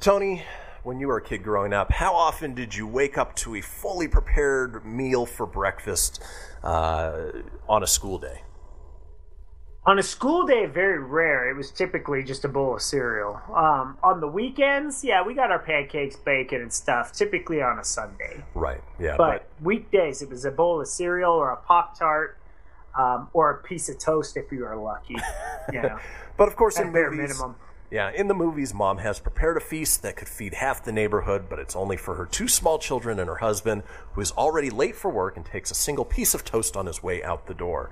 [0.00, 0.42] Tony,
[0.82, 3.60] when you were a kid growing up, how often did you wake up to a
[3.60, 6.22] fully prepared meal for breakfast
[6.62, 7.32] uh,
[7.68, 8.40] on a school day?
[9.84, 11.50] On a school day, very rare.
[11.50, 13.40] It was typically just a bowl of cereal.
[13.54, 17.12] Um, on the weekends, yeah, we got our pancakes, bacon, and stuff.
[17.12, 18.82] Typically on a Sunday, Right.
[18.98, 19.16] Yeah.
[19.18, 22.38] but, weekdays it was a bowl of cereal or a pop tart,
[22.98, 25.16] um, or a piece of toast if you were lucky.
[25.72, 25.98] You know,
[26.38, 27.56] But of course, in bare movies, minimum.
[27.90, 31.46] Yeah, in the movies, mom has prepared a feast that could feed half the neighborhood,
[31.50, 34.94] but it's only for her two small children and her husband, who is already late
[34.94, 37.90] for work and takes a single piece of toast on his way out the door.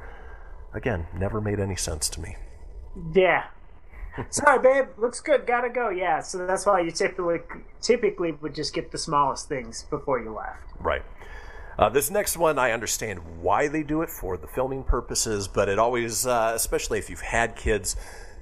[0.72, 2.36] Again, never made any sense to me.
[3.12, 3.46] Yeah.
[4.30, 4.88] Sorry, babe.
[4.98, 5.46] Looks good.
[5.46, 5.88] Gotta go.
[5.88, 6.20] Yeah.
[6.20, 7.40] So that's why you typically
[7.80, 10.62] typically would just get the smallest things before you left.
[10.80, 11.02] Right.
[11.78, 15.68] Uh, this next one, I understand why they do it for the filming purposes, but
[15.68, 17.94] it always, uh, especially if you've had kids,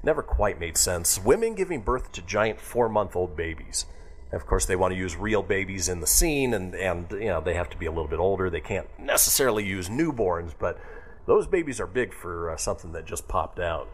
[0.07, 1.19] never quite made sense.
[1.19, 3.85] Women giving birth to giant four month old babies.
[4.33, 7.41] Of course, they want to use real babies in the scene, and, and you know
[7.41, 8.49] they have to be a little bit older.
[8.49, 10.81] They can't necessarily use newborns, but
[11.27, 13.89] those babies are big for uh, something that just popped out.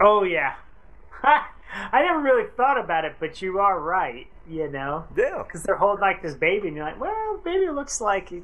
[0.00, 0.54] Oh yeah.
[1.22, 4.28] I never really thought about it, but you are right.
[4.48, 5.04] You know.
[5.16, 5.42] Yeah.
[5.42, 8.42] Because they're holding like this baby, and you're like, well, baby looks like a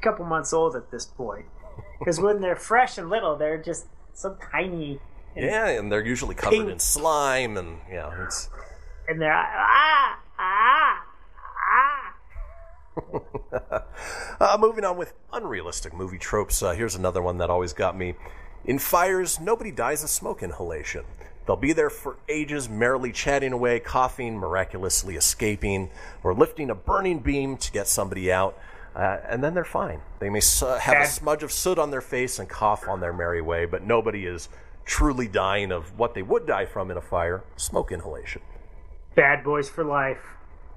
[0.00, 1.46] couple months old at this point.
[1.98, 5.00] Because when they're fresh and little, they're just so tiny.
[5.38, 8.50] And, Yeah, and they're usually covered in slime, and yeah, it's
[9.08, 11.04] And they're ah ah
[11.58, 12.14] ah.
[14.40, 16.62] Uh, moving on with unrealistic movie tropes.
[16.62, 18.14] Uh, here's another one that always got me.
[18.64, 21.04] In fires, nobody dies of smoke inhalation.
[21.44, 25.90] They'll be there for ages, merrily chatting away, coughing, miraculously escaping,
[26.22, 28.56] or lifting a burning beam to get somebody out,
[28.94, 30.02] uh, and then they're fine.
[30.20, 33.12] They may s- have a smudge of soot on their face and cough on their
[33.12, 34.48] merry way, but nobody is
[34.88, 38.40] truly dying of what they would die from in a fire smoke inhalation.
[39.14, 40.18] Bad Boys for Life.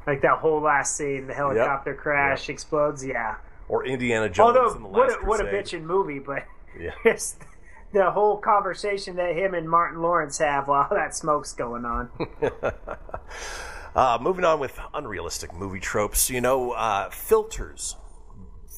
[0.06, 3.06] Like that whole last scene, the helicopter crash explodes.
[3.06, 3.38] Yeah.
[3.70, 6.46] Or Indiana Jones Although in the what a, what a bitchin' movie, but
[6.78, 6.92] Yeah.
[7.06, 7.38] it's
[7.94, 12.10] the whole conversation that him and Martin Lawrence have while that smoke's going on.
[13.94, 17.98] Uh, moving on with unrealistic movie tropes, you know, uh, filters.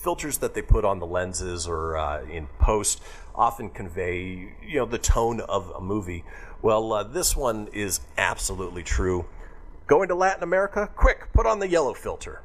[0.02, 3.00] Filters that they put on the lenses or uh, in post
[3.36, 6.24] often convey, you know, the tone of a movie.
[6.62, 9.26] Well, uh, this one is absolutely true.
[9.88, 10.90] Going to Latin America?
[10.96, 12.42] Quick, put on the yellow filter.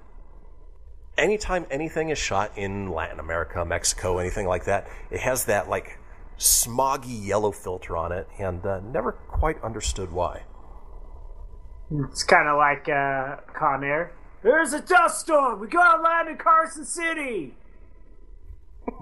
[1.17, 5.99] Anytime anything is shot in Latin America, Mexico, anything like that, it has that, like,
[6.39, 10.43] smoggy yellow filter on it, and uh, never quite understood why.
[11.91, 14.13] it's kind of like uh, Con Air.
[14.43, 15.59] There's a dust storm.
[15.59, 17.55] We gotta land in Carson City.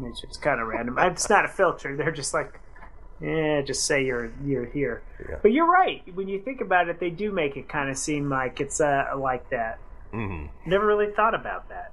[0.05, 0.97] It's just kind of random.
[0.99, 1.97] It's not a filter.
[1.97, 2.61] They're just like,
[3.21, 5.03] yeah, just say you're you're here.
[5.43, 6.03] But you're right.
[6.15, 9.13] When you think about it, they do make it kind of seem like it's uh,
[9.17, 9.79] like that.
[10.13, 11.93] hmm Never really thought about that.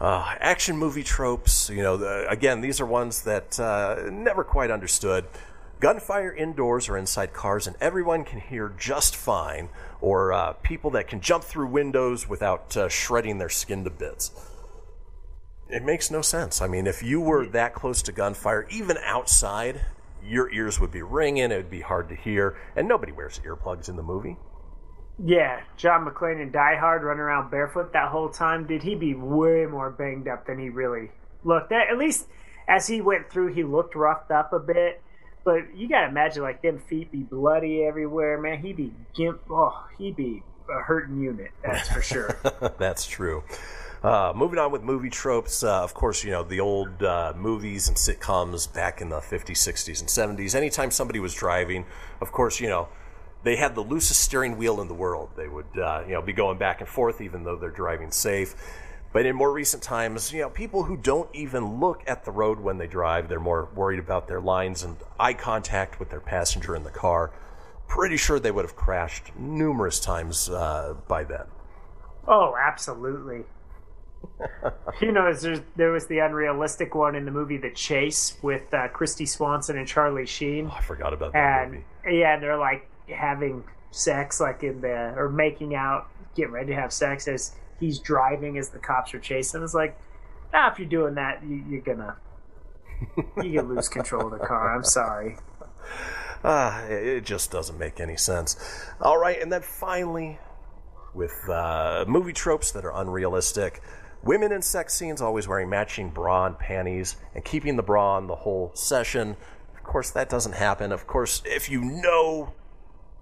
[0.00, 4.70] Uh, action movie tropes, you know, the, again, these are ones that uh, never quite
[4.70, 5.24] understood.
[5.78, 9.68] Gunfire indoors or inside cars, and everyone can hear just fine,
[10.00, 14.32] or uh, people that can jump through windows without uh, shredding their skin to bits.
[15.68, 16.60] It makes no sense.
[16.60, 17.52] I mean, if you were mm-hmm.
[17.52, 19.80] that close to gunfire, even outside,
[20.22, 23.88] your ears would be ringing, it would be hard to hear, and nobody wears earplugs
[23.88, 24.36] in the movie.
[25.22, 28.66] Yeah, John McClane in Die Hard running around barefoot that whole time.
[28.66, 31.10] Did he be way more banged up than he really
[31.44, 31.70] looked?
[31.70, 32.26] At at least
[32.66, 35.00] as he went through, he looked roughed up a bit.
[35.44, 38.60] But you gotta imagine like them feet be bloody everywhere, man.
[38.60, 39.42] He'd be gimp.
[39.50, 41.50] Oh, he'd be a hurting unit.
[41.62, 42.36] That's for sure.
[42.78, 43.44] That's true.
[44.04, 47.88] Uh, moving on with movie tropes, uh, of course, you know, the old uh, movies
[47.88, 50.54] and sitcoms back in the 50s, 60s, and 70s.
[50.54, 51.86] Anytime somebody was driving,
[52.20, 52.86] of course, you know,
[53.44, 55.30] they had the loosest steering wheel in the world.
[55.38, 58.54] They would, uh, you know, be going back and forth even though they're driving safe.
[59.14, 62.60] But in more recent times, you know, people who don't even look at the road
[62.60, 66.76] when they drive, they're more worried about their lines and eye contact with their passenger
[66.76, 67.32] in the car.
[67.88, 71.46] Pretty sure they would have crashed numerous times uh, by then.
[72.28, 73.44] oh, absolutely.
[75.00, 75.32] you know,
[75.76, 79.86] there was the unrealistic one in the movie The Chase with uh, Kristy Swanson and
[79.86, 80.68] Charlie Sheen.
[80.68, 82.18] I forgot about that and movie.
[82.18, 86.92] yeah, they're like having sex, like in the or making out, getting ready to have
[86.92, 89.62] sex as he's driving as the cops are chasing.
[89.62, 89.98] It's like,
[90.52, 92.16] nah, if you're doing that, you, you're gonna
[93.42, 94.74] you can lose control of the car.
[94.74, 95.36] I'm sorry.
[96.46, 98.56] Ah, it it just doesn't make any sense.
[99.00, 100.38] All right, and then finally,
[101.14, 103.80] with uh, movie tropes that are unrealistic,
[104.24, 108.26] women in sex scenes always wearing matching bra and panties and keeping the bra on
[108.26, 109.36] the whole session.
[109.74, 110.92] Of course, that doesn't happen.
[110.92, 112.52] Of course, if you know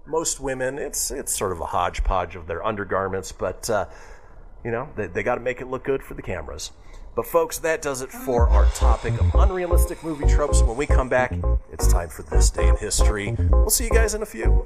[0.05, 3.85] most women, it's it's sort of a hodgepodge of their undergarments, but uh,
[4.63, 6.71] you know they, they got to make it look good for the cameras.
[7.15, 10.63] But folks, that does it for our topic of unrealistic movie tropes.
[10.63, 11.31] When we come back,
[11.71, 13.35] it's time for this day in history.
[13.51, 14.65] We'll see you guys in a few.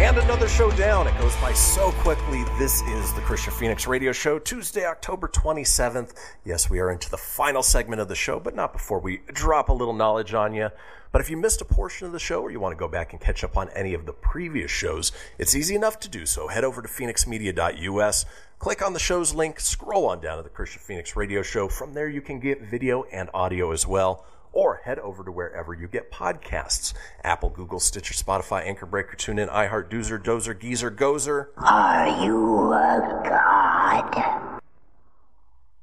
[0.00, 1.06] And another show down.
[1.06, 2.44] It goes by so quickly.
[2.58, 6.14] This is the Kristian Fenix Radio Show, Tuesday, October 27th.
[6.44, 9.68] Yes, we are into the final segment of the show, but not before we drop
[9.68, 10.70] a little knowledge on you.
[11.12, 13.12] But if you missed a portion of the show or you want to go back
[13.12, 16.48] and catch up on any of the previous shows, it's easy enough to do so.
[16.48, 18.24] Head over to fenixmedia.us,
[18.58, 21.68] click on the show's link, scroll on down to the Kristian Fenix Radio Show.
[21.68, 24.24] From there, you can get video and audio as well.
[24.52, 29.50] Or head over to wherever you get podcasts Apple, Google, Stitcher, Spotify, Anchor Breaker, TuneIn,
[29.50, 31.48] iHeart, Doozer, Dozer, Geezer, Gozer.
[31.56, 34.60] Are you a god?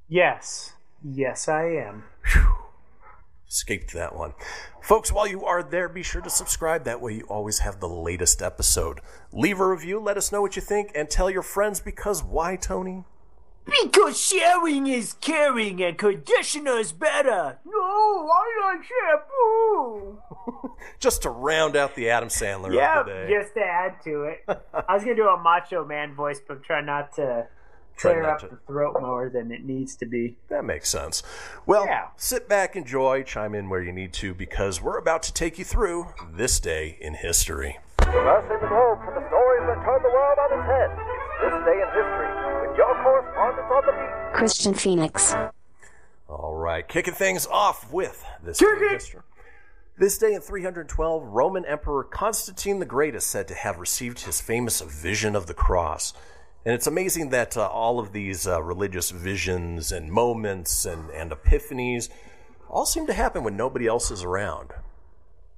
[0.10, 0.74] Yes,
[1.04, 2.04] yes, I am.
[3.50, 4.34] Escaped that one.
[4.82, 6.84] Folks, while you are there, be sure to subscribe.
[6.84, 9.00] That way, you always have the latest episode.
[9.32, 12.58] Leave a review, let us know what you think, and tell your friends because why,
[12.58, 13.06] Tony?
[13.84, 17.60] Because sharing is caring and conditioner's better.
[17.66, 20.18] No, I like shampoo.
[21.00, 23.30] Just to round out the Adam Sandler Yeah, of the day.
[23.42, 24.44] just to add to it.
[24.48, 27.48] I was gonna do a macho man voice, but try not to
[27.98, 28.48] Try clear not up to.
[28.56, 30.38] the throat more than it needs to be.
[30.50, 31.22] That makes sense.
[31.66, 35.58] Well, sit back, enjoy, chime in where you need to, because we're about to take
[35.60, 37.78] you through this day in history.
[37.98, 40.90] Crossing the globe for the stories that turn the world on its head.
[41.44, 42.47] It's this day in history with
[42.78, 44.40] your correspondent on the beat.
[44.40, 45.36] Kristian Fenix.
[46.30, 49.22] All right, kicking things off with this day in history.
[49.98, 54.40] This day in 312, Roman Emperor Constantine the Great is said to have received his
[54.40, 56.14] famous vision of the cross.
[56.66, 61.32] And it's amazing that uh, all of these uh, religious visions and moments and, and
[61.32, 62.10] epiphanies
[62.70, 64.72] all seem to happen when nobody else is around.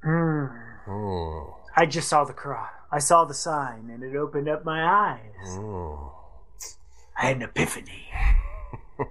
[0.03, 0.45] Hmm.
[0.85, 1.51] Hmm.
[1.75, 2.69] I just saw the cross.
[2.91, 5.55] I saw the sign, and it opened up my eyes.
[5.55, 5.95] Hmm.
[7.21, 8.09] An epiphany.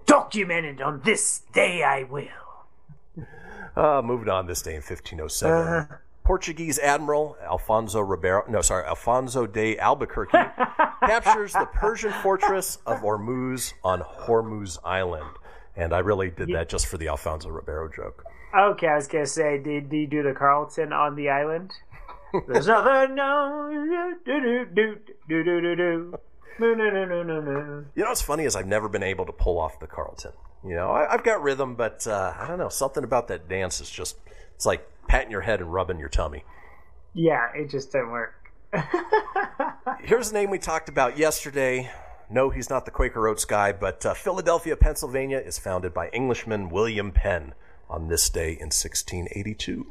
[0.07, 2.27] Documented on this day, I will.
[3.77, 5.57] Uh, moving on this day in 1507.
[5.57, 5.97] Uh-huh.
[6.25, 10.33] Portuguese Admiral Alfonso Ribeiro, no, sorry, Alfonso de Albuquerque
[11.01, 15.31] captures the Persian fortress of Ormuz on Hormuz Island.
[15.75, 18.25] And I really did that just for the Alfonso Ribeiro joke.
[18.55, 21.73] Okay, I was gonna say, did, did you do the Carlton on the island?
[22.47, 24.97] There's nothing no do do do
[25.29, 26.19] do do do do.
[26.59, 27.85] No, no, no, no, no, no.
[27.95, 30.33] You know what's funny is I've never been able to pull off the Carlton.
[30.65, 32.69] You know, I, I've got rhythm, but uh, I don't know.
[32.69, 34.17] Something about that dance is just,
[34.57, 36.45] it's like patting your head and rubbing your tummy.
[37.15, 38.35] Yeah, it just didn't work.
[40.03, 41.91] Here's a name we talked about yesterday.
[42.31, 46.69] No, he's not the Quaker Oats guy, but uh, Philadelphia, Pennsylvania is founded by Englishman
[46.69, 47.55] William Penn
[47.89, 49.87] on this day in 1682.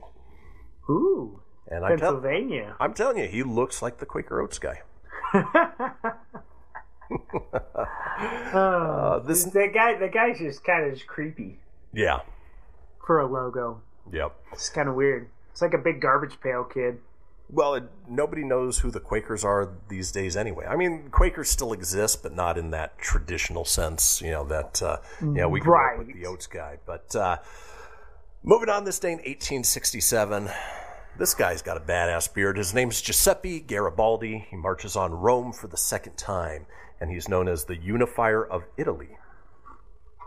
[0.90, 2.76] Ooh, And I'm, tell- Pennsylvania.
[2.80, 4.82] I'm telling you, he looks like the Quaker Oats guy.
[7.10, 11.60] Oh, this- that guy, that guy's just kind of just creepy
[11.94, 12.20] Yeah.
[13.06, 13.82] for a logo.
[14.12, 14.34] Yep.
[14.54, 15.30] It's kind of weird.
[15.52, 17.00] It's like a big garbage pail kid.
[17.50, 20.66] Well, it, nobody knows who the Quakers are these days anyway.
[20.66, 24.98] I mean, Quakers still exist, but not in that traditional sense, you know, that, uh,
[25.22, 26.78] you know, we grew up with the Oats guy.
[26.86, 27.38] But uh,
[28.44, 30.50] moving on this day in 1867,
[31.18, 32.58] this guy's got a badass beard.
[32.58, 34.48] His name's Giuseppe Garibaldi.
[34.50, 36.68] He marches on Rome for the second time,
[37.02, 39.18] and he's known as the unifier of Italy.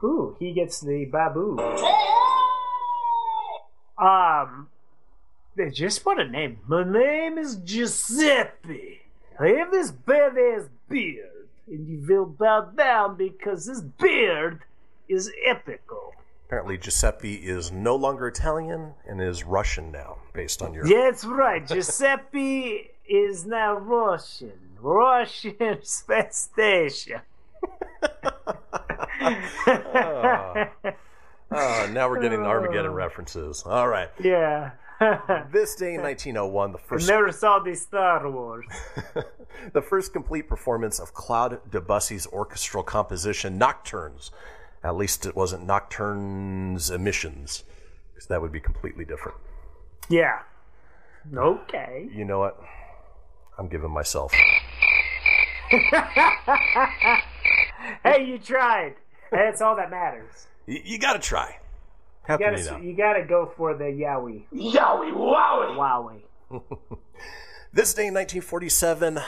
[0.03, 1.59] Ooh, he gets the babu.
[3.99, 4.69] Um,
[5.57, 6.59] they just what a name.
[6.67, 9.03] My name is Giuseppe.
[9.39, 14.63] I have this badass beard, and you will bow down because this beard
[15.09, 16.15] is epical.
[16.51, 20.85] Apparently, Giuseppe is no longer Italian and is Russian now, based on your.
[20.85, 21.65] Yeah, That's right.
[21.65, 24.59] Giuseppe is now Russian.
[24.81, 27.21] Russian space station.
[28.03, 28.11] Oh,
[31.93, 32.95] now we're getting Armageddon oh.
[32.95, 33.63] references.
[33.65, 34.09] All right.
[34.21, 34.73] Yeah.
[35.53, 38.67] This day in 1901, the I first never saw the Star Wars.
[39.73, 44.33] the first complete performance of Claude Debussy's orchestral composition Nocturnes.
[44.83, 47.65] At least it wasn't Nocturnes Emissions,
[48.13, 49.37] because that would be completely different.
[50.09, 50.41] Yeah.
[51.35, 52.09] Okay.
[52.13, 52.59] You know what?
[53.59, 54.33] I'm giving myself.
[58.03, 58.95] hey, you tried.
[59.31, 60.47] That's all that matters.
[60.67, 61.59] You, you got to try.
[62.23, 62.83] How You gotta, you not?
[62.83, 64.45] you gotta go for the Yowie.
[64.53, 66.23] Yowie, wowie.
[66.51, 66.63] Wowie.
[67.73, 69.21] This day in 1947,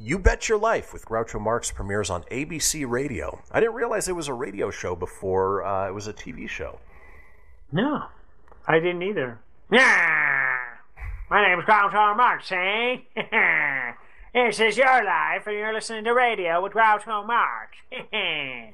[0.00, 3.42] You Bet Your Life with Groucho Marx premieres on ABC Radio.
[3.50, 6.78] I didn't realize it was a radio show before uh, it was a TV show.
[7.72, 8.04] No,
[8.64, 9.40] I didn't either.
[9.72, 10.56] Yeah.
[11.28, 12.98] My name's Groucho Marx, eh?
[14.32, 17.76] this is your life, and you're listening to radio with Groucho Marx.
[17.92, 18.70] I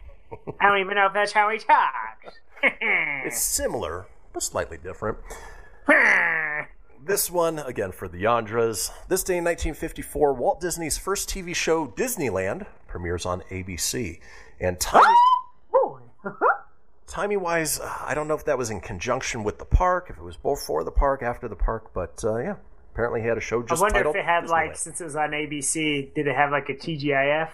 [0.61, 2.39] don't even know if that's how he talks.
[3.27, 5.19] It's similar, but slightly different.
[7.07, 8.91] This one, again, for the Yandras.
[9.09, 14.21] This day in 1954, Walt Disney's first TV show, Disneyland, premieres on ABC.
[14.59, 15.05] And timing,
[17.07, 20.23] timing wise, I don't know if that was in conjunction with the park, if it
[20.23, 22.55] was before the park, after the park, but uh, yeah,
[22.95, 23.73] apparently he had a show just.
[23.73, 26.53] I just wonder if it had like, since it was on ABC, did it have
[26.53, 27.51] like a TGIF?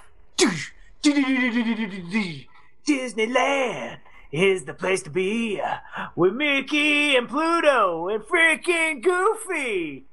[2.86, 3.98] Disneyland
[4.32, 5.77] is the place to be uh,
[6.15, 10.05] with Mickey and Pluto and freaking Goofy.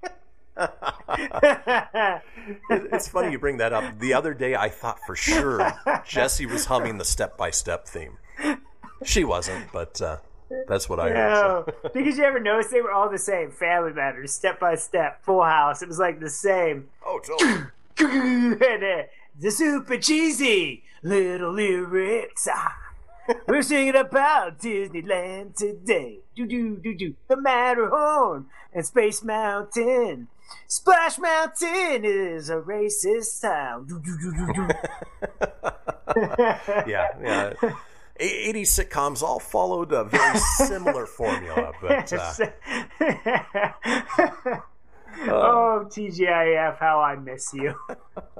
[2.70, 4.00] It's funny you bring that up.
[4.00, 5.72] The other day, I thought for sure
[6.06, 8.18] Jesse was humming the step by step theme.
[9.04, 10.18] She wasn't, but uh,
[10.68, 11.32] that's what I heard.
[11.32, 11.90] No, so.
[11.94, 13.52] because you ever notice they were all the same.
[13.52, 15.82] Family Matters, Step by Step, Full House.
[15.82, 16.88] It was like the same.
[17.06, 17.66] Oh, totally.
[18.00, 19.04] and, uh,
[19.40, 22.48] the super cheesy little lyrics.
[23.48, 26.20] We're singing about Disneyland today.
[26.36, 27.16] Do do do do.
[27.28, 30.28] The Matterhorn and Space Mountain.
[30.68, 33.86] Splash Mountain is a racist town.
[33.88, 34.68] Do do do do do.
[36.88, 37.54] yeah, yeah.
[38.20, 42.34] 80 sitcoms all followed a very similar formula, but uh,
[45.24, 47.74] oh, TGIF, how I miss you.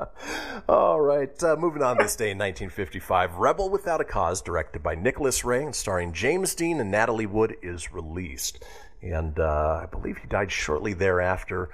[0.70, 1.44] all right.
[1.44, 5.64] Uh, moving on this day in 1955, Rebel Without a Cause, directed by Nicholas Ray
[5.64, 8.64] and starring James Dean and Natalie Wood, is released,
[9.02, 11.70] and uh, I believe he died shortly thereafter.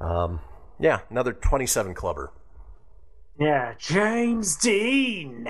[0.00, 0.40] Um,
[0.80, 2.32] yeah, another 27 clubber.
[3.38, 5.48] Yeah, James Dean.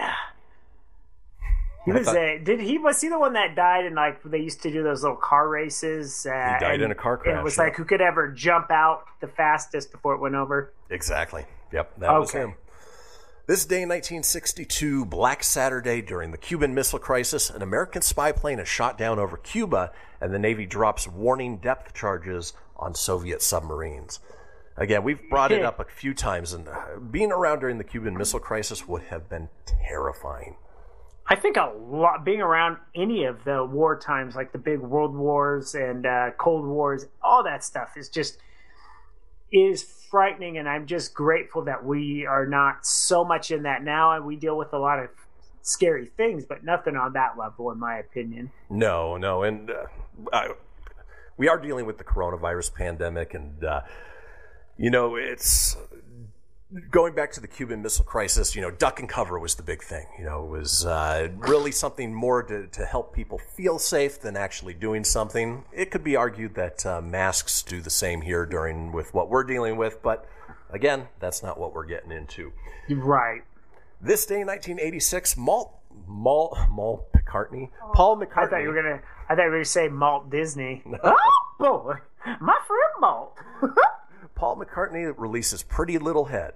[1.89, 4.39] He was thought- a, did he was he the one that died in like they
[4.39, 6.27] used to do those little car races?
[6.27, 7.65] Uh, He died and- in a car and crash, It was yeah.
[7.65, 10.73] like who could ever jump out the fastest before it went over.
[10.91, 11.45] Exactly.
[11.73, 12.41] Yep, that was Okay.
[12.45, 12.55] him.
[13.47, 18.59] This day in 1962, Black Saturday, during the Cuban Missile Crisis, an American spy plane
[18.59, 19.91] is shot down over Cuba,
[20.21, 24.21] and the Navy drops warning depth charges on Soviet submarines.
[24.77, 28.17] Again, we've brought it up a few times, and uh, being around during the Cuban
[28.19, 30.57] Missile Crisis would have been terrifying.
[31.31, 35.15] I think a lot being around any of the war times, like the big world
[35.15, 38.39] wars and uh, Cold Wars, all that stuff is just
[39.53, 44.13] is frightening, and I'm just grateful that we are not so much in that now,
[44.13, 45.11] and we deal with a lot of
[45.63, 48.51] scary things, but nothing on that level, in my opinion.
[48.71, 49.85] No, no, and uh,
[50.33, 50.49] I,
[51.37, 53.83] we are dealing with the coronavirus pandemic, and uh,
[54.79, 55.77] you know it's
[56.91, 58.55] going back to the Cuban Missile Crisis.
[58.55, 60.07] You know, duck and cover was the big thing.
[60.19, 64.37] You know, it was uh, really something more to, to help people feel safe than
[64.37, 65.65] actually doing something.
[65.73, 69.45] It could be argued that uh, masks do the same here during with what we're
[69.45, 70.27] dealing with, but
[70.71, 72.53] again, that's not what we're getting into.
[72.91, 73.43] Right.
[74.01, 75.75] This day in 1986, Malt
[76.07, 78.47] Malt Malt McCartney, Paul McCartney.
[78.47, 79.01] I thought you were gonna.
[79.29, 80.85] I thought you were gonna say Malt Disney.
[81.03, 81.17] oh
[81.59, 81.95] boy,
[82.41, 83.37] my friend Malt.
[84.39, 86.53] Paul McCartney releases Pretty Little Head.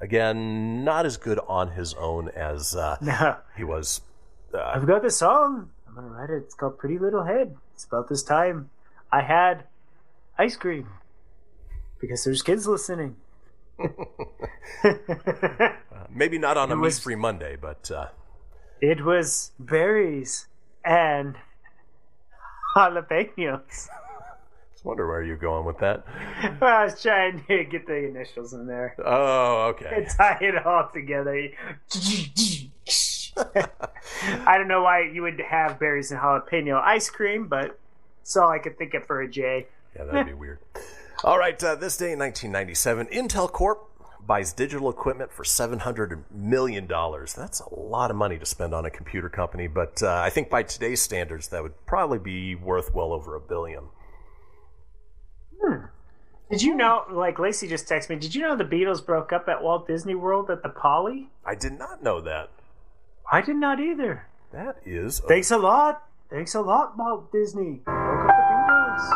[0.00, 4.00] Again, not as good on his own as uh, he was.
[4.52, 5.70] Uh, I've got this song.
[5.86, 6.38] I'm gonna write it.
[6.44, 7.54] It's called Pretty Little Head.
[7.74, 8.70] It's about this time
[9.12, 9.64] I had
[10.36, 10.88] ice cream
[12.00, 13.14] because there's kids listening.
[16.10, 18.06] maybe not on a It was- meat free Monday, but uh,
[18.80, 20.48] It was berries
[20.84, 21.36] and
[22.76, 23.88] jalapenos.
[24.84, 26.04] I wonder where you're going with that.
[26.60, 28.96] I was trying to get the initials in there.
[29.04, 29.92] Oh, okay.
[29.94, 31.50] and tie it all together.
[34.44, 37.78] I don't know why you would have berries and jalapeno ice cream, but
[38.22, 39.68] it's all I could think of for a J.
[39.96, 40.58] Yeah, that'd be weird.
[41.22, 43.88] All right, uh, this day in 1997, Intel Corp
[44.26, 46.86] buys digital equipment for $700 million.
[46.88, 50.50] That's a lot of money to spend on a computer company, but uh, I think
[50.50, 53.84] by today's standards, that would probably be worth well over a billion.
[56.52, 59.48] Did you know, like Lacey just texted me, did you know the Beatles broke up
[59.48, 61.30] at Walt Disney World at the Poly?
[61.46, 62.50] I did not know that.
[63.32, 64.26] I did not either.
[64.52, 65.20] That is.
[65.20, 66.02] a- Thanks a lot.
[66.28, 67.80] Thanks a lot, Walt Disney.
[67.86, 69.12] Broke up the Beatles.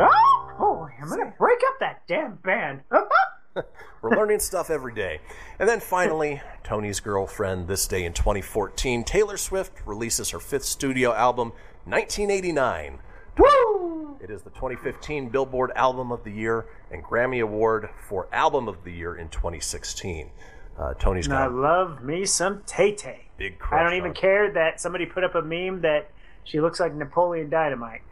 [0.00, 0.56] Ah!
[0.58, 2.80] Oh, I'm gonna break up that damn band.
[4.02, 5.20] We're learning stuff every day.
[5.60, 11.12] And then finally, Tony's girlfriend, this day in 2014, Taylor Swift releases her fifth studio
[11.12, 11.52] album,
[11.84, 12.98] 1989.
[13.38, 14.09] Woo!
[14.22, 18.84] It is the 2015 Billboard Album of the Year and Grammy Award for Album of
[18.84, 20.30] the Year in 2016.
[20.78, 23.26] Uh, Tony's I got a love me some Tay Tay.
[23.36, 26.10] big crush I don't even care that somebody put up a meme that
[26.44, 28.02] she looks like Napoleon Dynamite.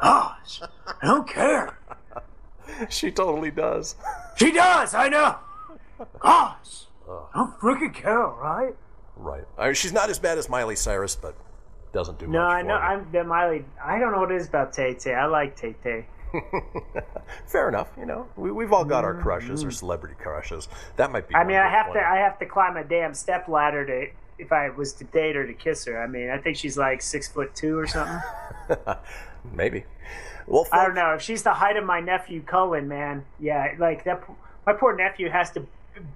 [0.00, 0.60] Gosh,
[1.00, 1.78] I don't care.
[2.88, 3.94] She totally does.
[4.36, 5.36] She does, I know.
[6.18, 8.74] Gosh, I don't freaking care, right?
[9.16, 9.44] Right.
[9.58, 11.36] I mean, she's not as bad as Miley Cyrus, but
[11.94, 12.74] doesn't do No, much I for know.
[12.74, 13.64] I'm the Miley.
[13.82, 15.14] I don't know what it is about Tay Tay.
[15.14, 16.06] I like Tay Tay.
[17.46, 17.88] Fair enough.
[17.96, 20.68] You know, we, we've all got our crushes or celebrity crushes.
[20.96, 21.34] That might be.
[21.34, 21.44] Mm-hmm.
[21.44, 21.96] I mean, I have one.
[21.96, 22.02] to.
[22.06, 25.46] I have to climb a damn step ladder to if I was to date her
[25.46, 26.02] to kiss her.
[26.02, 28.20] I mean, I think she's like six foot two or something.
[29.54, 29.84] Maybe.
[30.46, 31.14] Well, I don't know.
[31.14, 34.22] If she's the height of my nephew Cullen, man, yeah, like that.
[34.66, 35.66] My poor nephew has to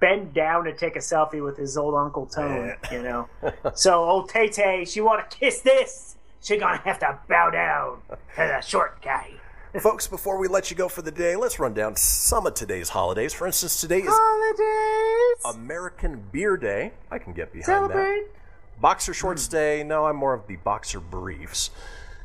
[0.01, 2.75] bend down to take a selfie with his old uncle Tone.
[2.91, 3.29] You know.
[3.75, 6.17] so old Tay Tay, she want to kiss this.
[6.41, 9.33] She gonna have to bow down to the short guy.
[9.81, 12.89] Folks, before we let you go for the day, let's run down some of today's
[12.89, 13.35] holidays.
[13.35, 15.57] For instance, today is Holidays.
[15.57, 16.93] American Beer Day.
[17.11, 18.25] I can get behind Celebrate.
[18.25, 18.81] that.
[18.81, 19.53] Boxer Shorts hmm.
[19.53, 19.85] Day.
[19.85, 21.71] No, I'm more of the boxer briefs.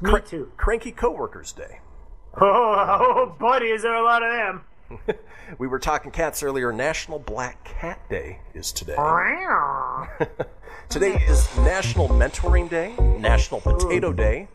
[0.02, 0.52] Me too.
[0.58, 1.80] Cranky Coworkers Day.
[2.36, 4.64] Oh, Oh, buddy, is there a lot of them?
[5.60, 6.72] We were talking cats earlier.
[6.72, 8.96] National Black Cat Day is today.
[10.90, 14.48] Today is National Mentoring Day, National Potato Day,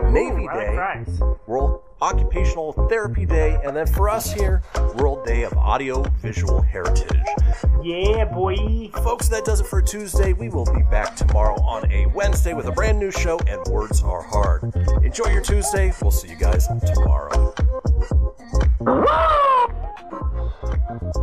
[0.00, 1.20] Navy I Day, fries.
[1.46, 4.62] World Occupational Therapy Day, and then for us here,
[4.96, 7.20] World Day of Audio Visual Heritage.
[7.82, 8.88] Yeah, boy.
[9.02, 10.32] Folks, that does it for Tuesday.
[10.32, 14.02] We will be back tomorrow on a Wednesday with a brand new show, and Words
[14.02, 14.74] Are Hard.
[15.02, 15.92] Enjoy your Tuesday.
[16.02, 17.54] We'll see you guys tomorrow.
[20.88, 21.16] Thank you.